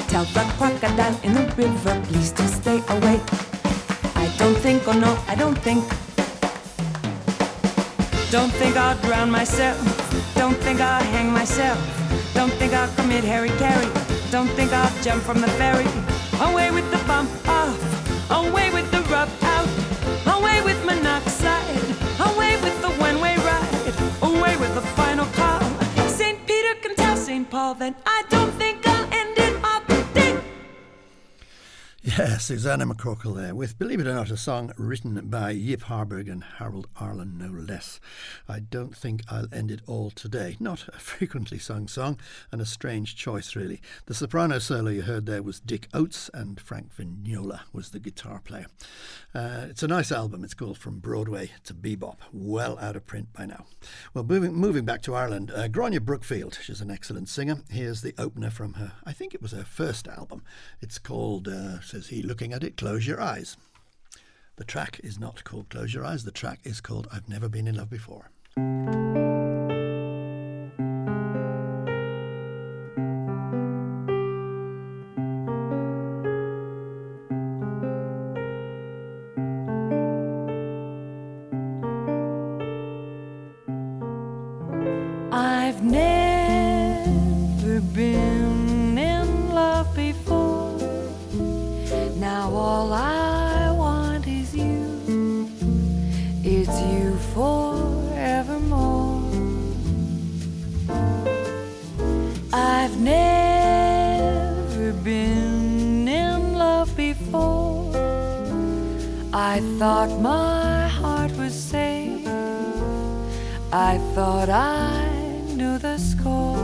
Tell 0.09 0.25
the 0.35 0.43
crocodile 0.57 1.17
in 1.23 1.33
the 1.33 1.45
river, 1.55 1.95
please 2.07 2.31
to 2.33 2.47
stay 2.47 2.79
away. 2.89 3.21
I 4.15 4.27
don't 4.37 4.57
think, 4.57 4.85
oh 4.87 4.99
no, 4.99 5.17
I 5.27 5.35
don't 5.35 5.57
think. 5.57 5.83
Don't 8.31 8.51
think 8.59 8.75
I'll 8.75 8.97
drown 9.01 9.31
myself. 9.31 9.79
Don't 10.35 10.57
think 10.57 10.81
I'll 10.81 11.03
hang 11.15 11.31
myself. 11.31 11.79
Don't 12.33 12.51
think 12.59 12.73
I'll 12.73 12.93
commit 12.95 13.23
hari-kari. 13.23 13.87
Don't 14.29 14.51
think 14.57 14.73
I'll 14.73 15.03
jump 15.03 15.23
from 15.23 15.39
the 15.39 15.51
ferry. 15.59 15.87
Away 16.49 16.71
with 16.71 16.89
the 16.91 16.99
bump 17.07 17.29
off. 17.47 17.79
Away 18.29 18.71
with 18.71 18.89
the 18.91 19.01
rub 19.13 19.29
out. 19.43 19.69
Away 20.35 20.61
with 20.63 20.83
my 20.85 20.95
monoxide. 20.95 21.32
That 27.73 27.95
I 28.05 28.32
Yeah, 32.15 32.37
Susannah 32.37 32.85
McCorkle 32.85 33.35
there 33.35 33.55
with, 33.55 33.79
believe 33.79 33.99
it 33.99 34.05
or 34.05 34.13
not, 34.13 34.29
a 34.29 34.37
song 34.37 34.71
written 34.77 35.29
by 35.29 35.49
Yip 35.49 35.83
Harburg 35.83 36.27
and 36.27 36.43
Harold 36.43 36.87
Arlen, 36.95 37.39
no 37.39 37.49
less. 37.49 37.99
I 38.47 38.59
don't 38.59 38.95
think 38.95 39.23
I'll 39.29 39.47
end 39.51 39.71
it 39.71 39.81
all 39.87 40.11
today. 40.11 40.55
Not 40.59 40.87
a 40.89 40.91
frequently 40.99 41.57
sung 41.57 41.87
song, 41.87 42.19
and 42.51 42.61
a 42.61 42.67
strange 42.67 43.15
choice, 43.15 43.55
really. 43.55 43.81
The 44.05 44.13
soprano 44.13 44.59
solo 44.59 44.91
you 44.91 45.01
heard 45.01 45.25
there 45.25 45.41
was 45.41 45.59
Dick 45.59 45.87
Oates, 45.91 46.29
and 46.35 46.61
Frank 46.61 46.95
Vignola 46.95 47.61
was 47.71 47.89
the 47.89 47.99
guitar 47.99 48.41
player. 48.43 48.67
Uh, 49.33 49.65
it's 49.69 49.81
a 49.81 49.87
nice 49.87 50.11
album. 50.11 50.43
It's 50.43 50.53
called 50.53 50.77
From 50.77 50.99
Broadway 50.99 51.49
to 51.63 51.73
Bebop, 51.73 52.17
well 52.31 52.77
out 52.77 52.95
of 52.95 53.07
print 53.07 53.33
by 53.33 53.47
now. 53.47 53.65
Well, 54.13 54.23
moving, 54.23 54.53
moving 54.53 54.85
back 54.85 55.01
to 55.03 55.15
Ireland, 55.15 55.51
uh, 55.55 55.67
Grania 55.67 56.01
Brookfield, 56.01 56.59
she's 56.61 56.81
an 56.81 56.91
excellent 56.91 57.27
singer. 57.27 57.61
Here's 57.71 58.03
the 58.03 58.13
opener 58.19 58.51
from 58.51 58.73
her, 58.73 58.91
I 59.03 59.13
think 59.13 59.33
it 59.33 59.41
was 59.41 59.53
her 59.53 59.63
first 59.63 60.07
album. 60.07 60.43
It's 60.79 60.99
called, 60.99 61.47
uh, 61.47 61.81
says 61.81 62.02
he, 62.09 62.21
looking 62.21 62.53
at 62.53 62.63
it, 62.63 62.77
Close 62.77 63.07
Your 63.07 63.21
Eyes. 63.21 63.57
The 64.55 64.63
track 64.63 64.99
is 65.03 65.19
not 65.19 65.43
called 65.43 65.69
Close 65.69 65.93
Your 65.93 66.05
Eyes, 66.05 66.23
the 66.23 66.31
track 66.31 66.59
is 66.63 66.81
called 66.81 67.07
I've 67.11 67.27
Never 67.27 67.49
Been 67.49 67.67
in 67.67 67.75
Love 67.75 67.89
Before. 67.89 68.29
I 109.35 109.61
thought 109.79 110.21
my 110.21 110.87
heart 110.87 111.31
was 111.37 111.55
safe. 111.55 112.27
I 113.71 113.97
thought 114.13 114.47
I 114.47 115.09
knew 115.47 115.79
the 115.79 115.97
score. 115.97 116.61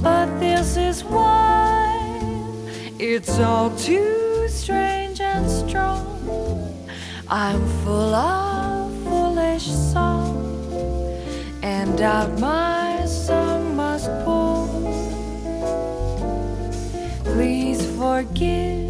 But 0.00 0.38
this 0.38 0.76
is 0.76 1.02
why 1.02 1.90
it's 3.00 3.40
all 3.40 3.70
too 3.76 4.46
strange 4.46 5.20
and 5.20 5.50
strong. 5.50 6.06
I'm 7.28 7.66
full 7.82 8.14
of 8.14 8.92
foolish 9.02 9.66
song, 9.66 10.38
and 11.60 12.00
out 12.00 12.38
my 12.38 13.04
song 13.04 13.74
must 13.74 14.10
pour. 14.24 14.68
Please 17.24 17.84
forgive 17.98 18.83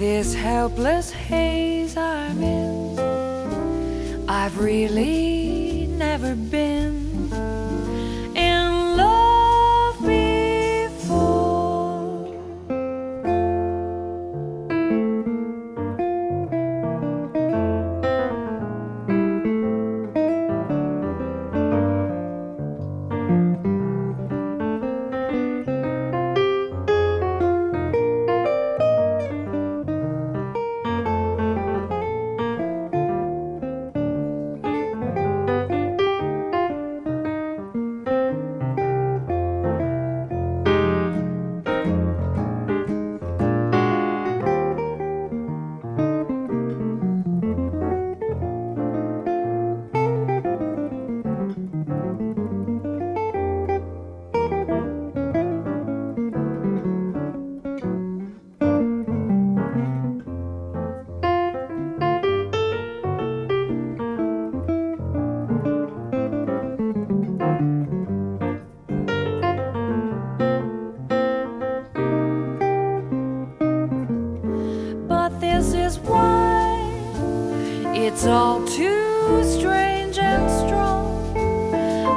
this 0.00 0.32
helpless 0.32 1.10
haze 1.10 1.94
I'm 1.94 2.42
in. 2.42 2.98
I've 4.26 4.58
really 4.58 5.86
never 5.90 6.34
been 6.34 6.99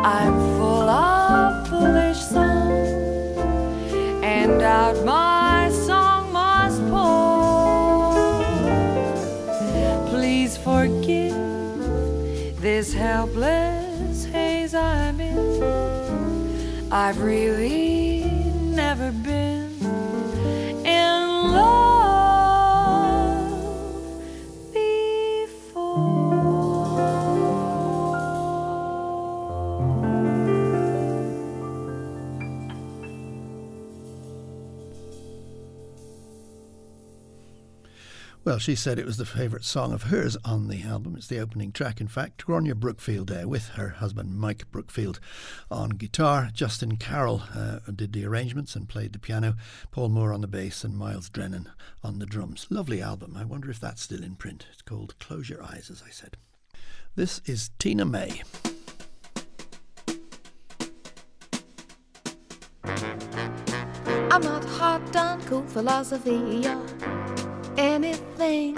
I'm 0.06 0.34
full 0.58 0.90
of 0.90 1.68
foolish 1.70 2.18
song, 2.18 2.74
and 4.22 4.62
out 4.62 5.06
my 5.06 5.70
song 5.72 6.34
must 6.34 6.82
pour. 6.90 8.14
Please 10.10 10.58
forgive 10.58 11.34
this 12.60 12.92
helpless 12.94 14.26
haze 14.26 14.76
I'm 14.76 15.22
in. 15.22 16.92
I've 16.92 17.22
really 17.22 17.93
Well, 38.54 38.60
she 38.60 38.76
said 38.76 39.00
it 39.00 39.08
was 39.08 39.18
the 39.18 39.26
favourite 39.26 39.66
song 39.66 39.94
of 39.94 40.04
hers 40.04 40.38
on 40.46 40.68
the 40.68 40.84
album. 40.84 41.16
It's 41.16 41.26
the 41.26 41.40
opening 41.40 41.72
track, 41.72 42.00
in 42.00 42.08
fact. 42.08 42.46
Grania 42.46 42.76
Brookfield 42.76 43.28
there 43.28 43.48
with 43.48 43.70
her 43.70 43.90
husband 43.90 44.36
Mike 44.36 44.70
Brookfield 44.70 45.20
on 45.72 45.90
guitar. 45.90 46.52
Justin 46.54 46.98
Carroll 46.98 47.42
uh, 47.56 47.80
did 47.96 48.14
the 48.14 48.28
arrangements 48.28 48.76
and 48.76 48.88
played 48.88 49.12
the 49.12 49.18
piano. 49.18 49.56
Paul 49.90 50.10
Moore 50.10 50.32
on 50.32 50.42
the 50.42 50.48
bass 50.48 50.84
and 50.84 50.96
Myles 50.96 51.30
Drennan 51.32 51.72
on 52.04 52.20
the 52.20 52.28
drums. 52.28 52.68
Lovely 52.70 53.02
album. 53.02 53.36
I 53.36 53.44
wonder 53.44 53.72
if 53.72 53.80
that's 53.80 54.04
still 54.04 54.24
in 54.24 54.36
print. 54.36 54.68
It's 54.72 54.84
called 54.84 55.18
Close 55.18 55.50
Your 55.50 55.64
Eyes, 55.64 55.90
as 55.92 56.04
I 56.06 56.12
said. 56.12 56.38
This 57.16 57.42
is 57.48 57.72
Tina 57.80 58.06
May. 58.06 58.44
I'm 62.84 64.42
not 64.44 64.64
hot 64.64 65.16
on 65.16 65.42
cool 65.46 65.64
philosophy 65.64 66.68
anything. 67.78 68.76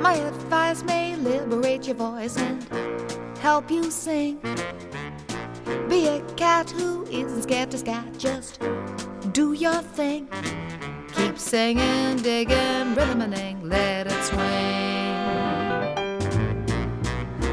My 0.00 0.14
advice 0.14 0.82
may 0.82 1.16
liberate 1.16 1.86
your 1.86 1.96
voice 1.96 2.36
and 2.36 2.66
help 3.38 3.70
you 3.70 3.90
sing. 3.90 4.38
Be 5.88 6.08
a 6.08 6.20
cat 6.36 6.70
who 6.70 7.04
isn't 7.06 7.42
scared 7.42 7.70
to 7.70 7.78
scat, 7.78 8.18
just 8.18 8.60
do 9.32 9.52
your 9.52 9.82
thing. 9.82 10.28
Keep 11.14 11.38
singing, 11.38 12.16
digging, 12.16 12.94
rhythming, 12.94 13.68
let 13.68 14.06
it 14.06 14.24
swing. 14.24 14.74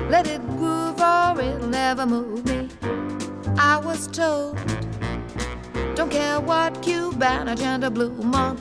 Let 0.10 0.28
it 0.28 0.42
groove 0.58 1.00
or 1.00 1.40
it'll 1.42 1.68
never 1.68 2.06
move 2.06 2.46
me. 2.46 2.70
I 3.58 3.78
was 3.78 4.08
told, 4.08 4.58
don't 5.96 6.12
care 6.12 6.40
what 6.40 6.82
Cuban 6.82 7.48
or 7.48 7.56
gender 7.56 7.90
blue 7.90 8.12
monk, 8.12 8.60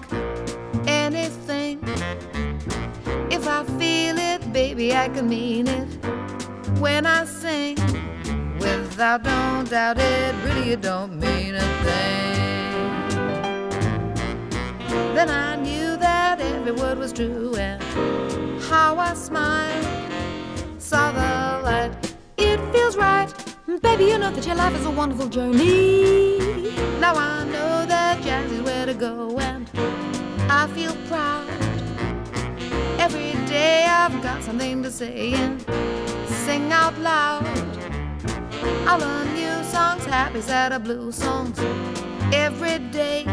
baby, 4.61 4.95
I 4.95 5.09
can 5.09 5.27
mean 5.27 5.67
it 5.69 5.89
when 6.85 7.07
I 7.07 7.25
sing. 7.25 7.77
Without 8.59 9.23
don't 9.23 9.67
doubt 9.71 9.97
it, 9.99 10.35
really 10.45 10.77
don't 10.77 11.19
mean 11.19 11.55
a 11.55 11.67
thing. 11.85 12.83
Then 15.17 15.31
I 15.31 15.57
knew 15.57 15.97
that 15.97 16.43
every 16.43 16.73
word 16.73 16.99
was 16.99 17.11
true 17.11 17.55
and 17.57 17.83
how 18.71 18.99
I 18.99 19.15
smiled. 19.15 19.87
Saw 20.79 21.07
the 21.21 21.33
light, 21.67 21.93
it 22.37 22.59
feels 22.73 22.99
right. 22.99 23.31
Baby, 23.81 24.05
you 24.11 24.19
know 24.19 24.31
that 24.31 24.47
your 24.47 24.57
life 24.57 24.75
is 24.79 24.85
a 24.85 24.91
wonderful 24.91 25.29
journey. 25.29 26.39
Now 27.05 27.15
I 27.15 27.45
know 27.45 27.87
that 27.87 28.23
jazz 28.23 28.53
is 28.53 28.61
where 28.61 28.85
to 28.85 28.93
go 28.93 29.39
and 29.39 29.65
I 30.51 30.67
feel 30.75 30.95
proud. 31.09 31.60
Every 33.13 33.33
day 33.47 33.87
I've 33.89 34.23
got 34.23 34.41
something 34.41 34.85
to 34.85 34.91
say 34.91 35.33
and 35.33 35.61
sing 36.45 36.71
out 36.71 36.97
loud. 37.01 37.45
I 38.87 38.97
learn 38.97 39.35
new 39.35 39.65
songs, 39.65 40.05
happy, 40.05 40.41
sad, 40.41 40.73
or 40.73 40.79
blue 40.79 41.11
songs 41.11 41.59
every 42.33 42.79
day. 42.93 43.25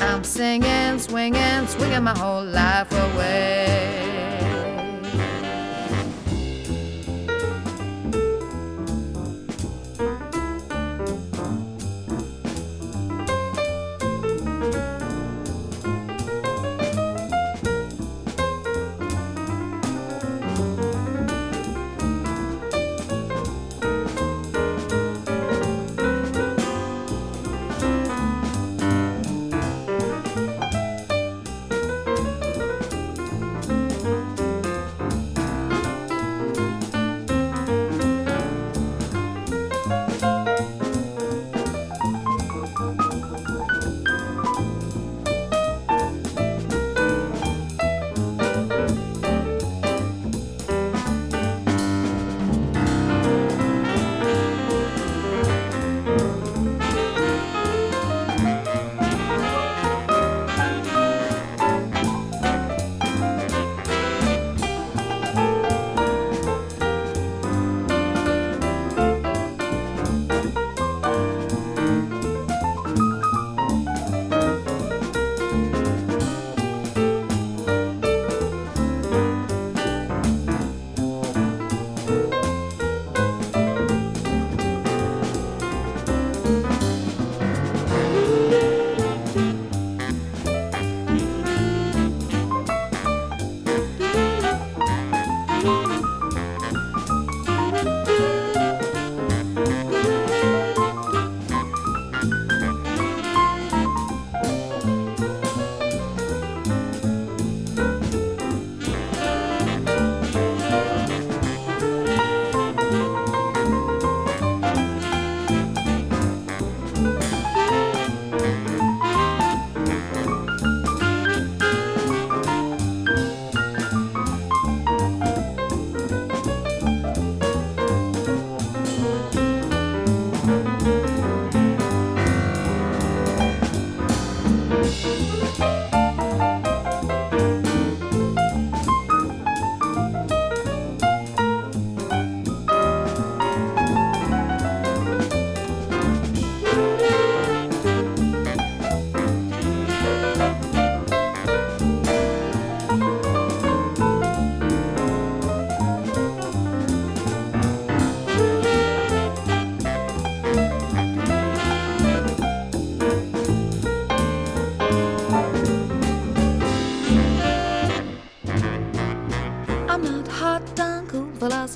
I'm 0.00 0.24
singing, 0.24 0.98
swinging, 0.98 1.68
swinging 1.68 2.02
my 2.02 2.18
whole 2.18 2.44
life 2.44 2.90
away. 2.90 4.37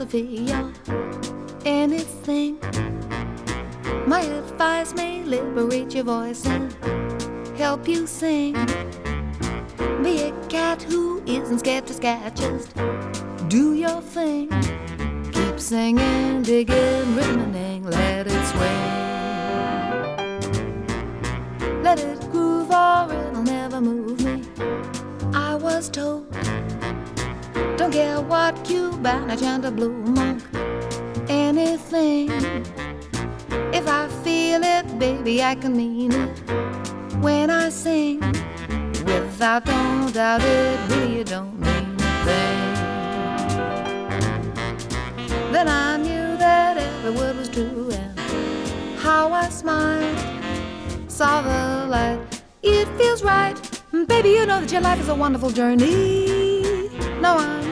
Philosophy 0.07 0.53
or 0.53 0.72
anything. 1.64 2.59
My 4.07 4.20
advice 4.20 4.94
may 4.94 5.22
liberate 5.22 5.94
your 5.94 6.05
voice 6.05 6.44
and 6.46 6.72
help 7.57 7.86
you 7.88 8.07
sing. 8.07 8.55
Be 10.03 10.22
a 10.22 10.32
cat 10.48 10.82
who 10.82 11.22
isn't 11.26 11.61
scared 11.61 11.86
to 11.86 11.94
scat, 11.94 12.36
just 12.36 12.74
do 13.48 13.74
your 13.74 14.00
thing. 14.00 14.48
Keep 15.30 15.61
singing, 15.61 16.42
digging, 16.42 17.14
rhythming, 17.14 17.84
let 17.84 18.26
it 18.26 18.46
swing. 18.46 18.92
Let 21.82 21.98
it 22.00 22.20
groove 22.30 22.70
or 22.70 23.12
it'll 23.12 23.42
never 23.42 23.80
move 23.80 24.20
me. 24.24 24.42
I 25.34 25.55
was 25.55 25.88
told 25.88 26.26
don't 27.82 27.92
care 27.92 28.20
what 28.20 28.64
Cuban 28.64 29.28
or 29.28 29.34
Chanta 29.34 29.74
Blue 29.74 29.90
Monk, 29.90 30.40
anything. 31.28 32.30
If 33.74 33.88
I 33.88 34.06
feel 34.22 34.62
it, 34.62 35.00
baby, 35.00 35.42
I 35.42 35.56
can 35.56 35.76
mean 35.76 36.12
it 36.12 36.38
when 37.16 37.50
I 37.50 37.70
sing. 37.70 38.20
Without 39.04 39.64
don't 39.64 40.12
doubt 40.14 40.42
it, 40.44 40.78
really 40.90 41.16
you 41.16 41.24
don't 41.24 41.58
mean 41.58 41.96
a 41.98 42.24
thing. 42.26 42.74
Then 45.50 45.66
I 45.66 45.96
knew 45.96 46.36
that 46.36 46.76
every 46.76 47.10
word 47.10 47.36
was 47.36 47.48
true 47.48 47.90
and 47.90 48.16
how 48.96 49.32
I 49.32 49.48
smiled, 49.48 50.18
saw 51.08 51.42
the 51.42 51.88
light. 51.88 52.20
It 52.62 52.86
feels 52.96 53.24
right, 53.24 53.56
baby. 54.06 54.28
You 54.28 54.46
know 54.46 54.60
that 54.60 54.70
your 54.70 54.82
life 54.82 55.00
is 55.00 55.08
a 55.08 55.16
wonderful 55.16 55.50
journey. 55.50 56.42
Now 57.20 57.38
I 57.38 57.46
know 57.46 57.62
that 57.62 57.71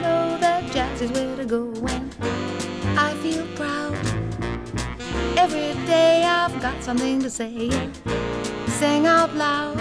is 1.01 1.11
where 1.13 1.35
to 1.35 1.45
go 1.45 1.65
when 1.81 2.11
I 2.95 3.15
feel 3.23 3.47
proud. 3.55 3.95
Every 5.35 5.73
day 5.87 6.23
I've 6.23 6.61
got 6.61 6.83
something 6.83 7.19
to 7.21 7.29
say. 7.29 7.69
Sing 8.67 9.07
out 9.07 9.33
loud. 9.35 9.79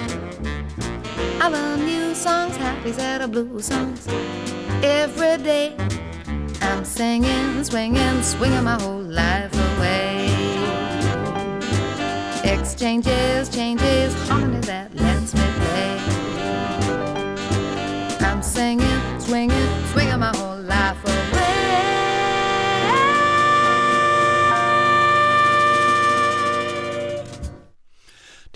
I 1.43 1.49
learn 1.49 1.85
new 1.85 2.15
songs, 2.15 2.57
happy, 2.57 2.93
sad, 2.93 3.21
of 3.21 3.33
blue 3.33 3.61
songs. 3.61 4.07
Every 4.83 5.37
day 5.43 5.77
I'm 6.63 6.85
singing, 6.87 7.65
swinging, 7.65 8.23
swinging 8.23 8.65
my 8.65 8.81
whole 8.81 9.03
life 9.03 9.53
away. 9.75 10.31
Exchanges, 12.45 13.51
changes, 13.51 14.15
harmony 14.27 14.61
that 14.61 14.95
lets 14.95 15.35
me 15.35 15.47
play. 15.61 15.99
I'm 18.21 18.43
singing, 18.43 19.21
swinging, 19.21 19.80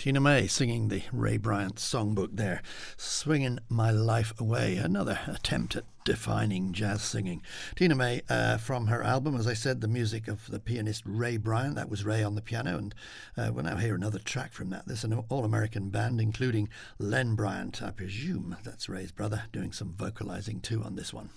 Tina 0.05 0.19
May 0.19 0.45
singing 0.45 0.89
the 0.89 1.01
Ray 1.11 1.37
Bryant 1.37 1.77
songbook 1.77 2.37
there, 2.37 2.61
swinging 2.95 3.57
my 3.69 3.89
life 3.89 4.39
away. 4.39 4.75
Another 4.75 5.19
attempt 5.25 5.75
at 5.75 5.85
defining 6.03 6.73
jazz 6.73 7.01
singing. 7.01 7.41
Tina 7.75 7.95
May, 7.95 8.21
uh, 8.29 8.57
from 8.57 8.85
her 8.85 9.01
album, 9.01 9.35
as 9.35 9.47
I 9.47 9.55
said, 9.55 9.81
the 9.81 9.87
music 9.87 10.27
of 10.27 10.45
the 10.51 10.59
pianist 10.59 11.01
Ray 11.07 11.37
Bryant. 11.37 11.73
That 11.73 11.89
was 11.89 12.05
Ray 12.05 12.21
on 12.21 12.35
the 12.35 12.43
piano, 12.43 12.77
and 12.77 12.93
uh, 13.35 13.49
we'll 13.51 13.63
now 13.63 13.77
hear 13.77 13.95
another 13.95 14.19
track 14.19 14.53
from 14.53 14.69
that. 14.69 14.85
There's 14.85 15.03
an 15.03 15.23
all-American 15.27 15.89
band, 15.89 16.21
including 16.21 16.69
Len 16.99 17.33
Bryant. 17.33 17.81
I 17.81 17.89
presume 17.89 18.57
that's 18.63 18.87
Ray's 18.87 19.11
brother, 19.11 19.45
doing 19.51 19.71
some 19.71 19.95
vocalizing 19.97 20.59
too 20.59 20.83
on 20.83 20.97
this 20.97 21.15
one. 21.15 21.31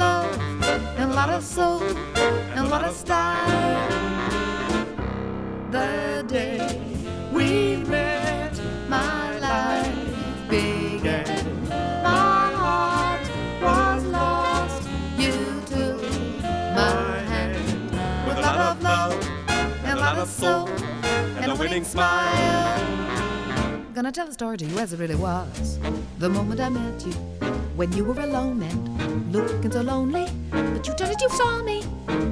Love, 0.00 0.34
and 0.98 1.10
a 1.12 1.14
lot 1.14 1.30
of 1.30 1.42
soul, 1.44 1.82
and 2.54 2.66
a 2.66 2.68
lot 2.74 2.84
of 2.84 2.94
style. 2.94 3.88
The 5.70 6.24
day 6.26 6.80
we 7.32 7.76
met, 7.76 8.54
my 8.88 9.38
life 9.38 9.98
began. 10.48 11.68
My 12.02 12.44
heart 12.62 13.26
was 13.66 14.02
lost. 14.18 14.82
You 15.18 15.36
took 15.66 16.02
my 16.80 17.18
hand 17.32 17.90
with 18.26 18.38
a 18.38 18.42
lot 18.48 18.58
of 18.68 18.82
love 18.82 19.14
and 19.84 19.98
a 19.98 20.00
lot 20.00 20.16
of 20.18 20.28
soul 20.28 20.68
and 21.40 21.52
a 21.52 21.54
winning 21.54 21.84
smile. 21.84 22.80
Gonna 23.94 24.12
tell 24.12 24.26
the 24.26 24.32
story 24.32 24.56
to 24.56 24.64
you 24.64 24.78
as 24.78 24.92
it 24.94 24.98
really 24.98 25.20
was. 25.28 25.78
The 26.18 26.28
moment 26.28 26.58
I 26.60 26.68
met 26.70 27.06
you, 27.06 27.14
when 27.76 27.92
you 27.92 28.04
were 28.04 28.20
alone 28.20 28.62
and 28.62 29.32
looking 29.32 29.70
so 29.70 29.82
lonely, 29.82 30.26
but 30.50 30.86
you 30.86 30.94
told 30.94 31.10
it 31.10 31.20
you 31.20 31.28
saw 31.30 31.62
me. 31.62 31.82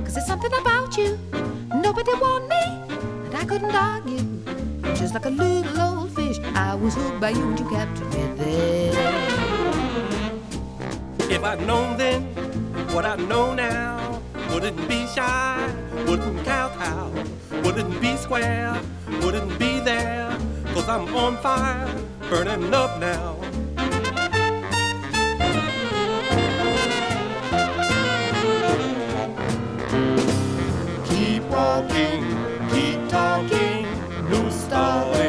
Cause 0.05 0.15
there's 0.15 0.27
something 0.27 0.53
about 0.61 0.97
you, 0.97 1.19
nobody 1.75 2.13
warned 2.21 2.49
me, 2.49 2.63
and 3.27 3.35
I 3.35 3.45
couldn't 3.45 3.75
argue. 3.75 4.25
Just 4.95 5.15
like 5.15 5.27
a 5.27 5.31
little 5.31 5.81
old 5.81 6.11
fish, 6.15 6.39
I 6.55 6.75
was 6.75 6.95
hooked 6.95 7.21
by 7.21 7.31
you 7.31 7.43
and 7.43 7.59
you 7.59 7.69
captured 7.69 8.13
me 8.15 8.33
there. 8.37 9.19
If 11.31 11.45
I'd 11.45 11.67
known 11.67 11.97
then 11.97 12.23
what 12.93 13.05
I 13.05 13.17
know 13.17 13.55
now, 13.55 14.21
wouldn't 14.53 14.89
be 14.89 15.07
shy, 15.07 15.73
wouldn't 16.07 16.45
kowtow, 16.45 17.13
wouldn't 17.63 18.01
be 18.01 18.17
square, 18.17 18.81
wouldn't 19.23 19.59
be 19.59 19.79
there, 19.81 20.37
cause 20.75 20.89
I'm 20.89 21.15
on 21.15 21.37
fire, 21.39 21.89
burning 22.29 22.75
up 22.75 22.99
now. 22.99 23.48
Walking, 31.59 32.23
keep 32.71 33.01
talking, 33.09 33.87
stalling, 34.51 35.28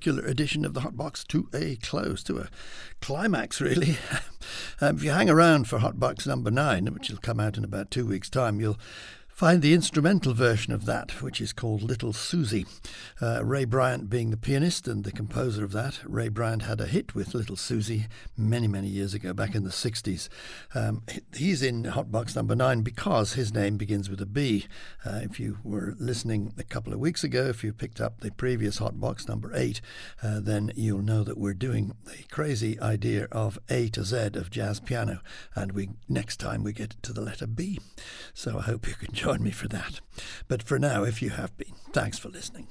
particular 0.00 0.26
edition 0.26 0.64
of 0.64 0.72
the 0.72 0.80
Hot 0.80 0.96
Box 0.96 1.24
to 1.24 1.46
a 1.52 1.76
close, 1.76 2.22
to 2.22 2.38
a 2.38 2.48
climax, 3.02 3.60
really. 3.60 3.98
um, 4.80 4.96
if 4.96 5.04
you 5.04 5.10
hang 5.10 5.28
around 5.28 5.68
for 5.68 5.78
Hot 5.78 6.00
Box 6.00 6.26
number 6.26 6.50
nine, 6.50 6.86
which 6.86 7.10
will 7.10 7.18
come 7.18 7.38
out 7.38 7.58
in 7.58 7.64
about 7.64 7.90
two 7.90 8.06
weeks' 8.06 8.30
time, 8.30 8.60
you'll 8.60 8.78
find 9.40 9.62
the 9.62 9.72
instrumental 9.72 10.34
version 10.34 10.70
of 10.70 10.84
that, 10.84 11.22
which 11.22 11.40
is 11.40 11.54
called 11.54 11.80
Little 11.80 12.12
Susie. 12.12 12.66
Uh, 13.22 13.42
Ray 13.42 13.64
Bryant 13.64 14.10
being 14.10 14.30
the 14.30 14.36
pianist 14.36 14.86
and 14.86 15.02
the 15.02 15.10
composer 15.10 15.64
of 15.64 15.72
that. 15.72 15.98
Ray 16.04 16.28
Bryant 16.28 16.64
had 16.64 16.78
a 16.78 16.86
hit 16.86 17.14
with 17.14 17.34
Little 17.34 17.56
Susie 17.56 18.06
many, 18.36 18.68
many 18.68 18.88
years 18.88 19.14
ago, 19.14 19.32
back 19.32 19.54
in 19.54 19.64
the 19.64 19.70
60s. 19.70 20.28
Um, 20.74 21.04
he's 21.34 21.62
in 21.62 21.84
Hotbox 21.84 22.36
number 22.36 22.54
nine 22.54 22.82
because 22.82 23.32
his 23.32 23.54
name 23.54 23.78
begins 23.78 24.10
with 24.10 24.20
a 24.20 24.26
B. 24.26 24.66
Uh, 25.06 25.20
if 25.22 25.40
you 25.40 25.56
were 25.64 25.94
listening 25.98 26.52
a 26.58 26.62
couple 26.62 26.92
of 26.92 26.98
weeks 26.98 27.24
ago, 27.24 27.46
if 27.46 27.64
you 27.64 27.72
picked 27.72 27.98
up 27.98 28.20
the 28.20 28.32
previous 28.32 28.78
Hotbox 28.78 29.26
number 29.26 29.52
eight, 29.54 29.80
uh, 30.22 30.40
then 30.40 30.70
you'll 30.76 31.00
know 31.00 31.24
that 31.24 31.38
we're 31.38 31.54
doing 31.54 31.94
the 32.04 32.24
crazy 32.30 32.78
idea 32.78 33.26
of 33.32 33.58
A 33.70 33.88
to 33.88 34.04
Z 34.04 34.32
of 34.34 34.50
jazz 34.50 34.80
piano, 34.80 35.22
and 35.54 35.72
we 35.72 35.88
next 36.10 36.36
time 36.36 36.62
we 36.62 36.74
get 36.74 37.02
to 37.04 37.14
the 37.14 37.22
letter 37.22 37.46
B. 37.46 37.78
So 38.34 38.58
I 38.58 38.62
hope 38.62 38.86
you 38.86 38.92
can 38.92 39.14
join 39.30 39.44
me 39.44 39.50
for 39.52 39.68
that. 39.68 40.00
But 40.48 40.60
for 40.60 40.78
now, 40.78 41.04
if 41.04 41.22
you 41.22 41.30
have 41.30 41.56
been, 41.56 41.74
thanks 41.92 42.18
for 42.18 42.28
listening. 42.28 42.66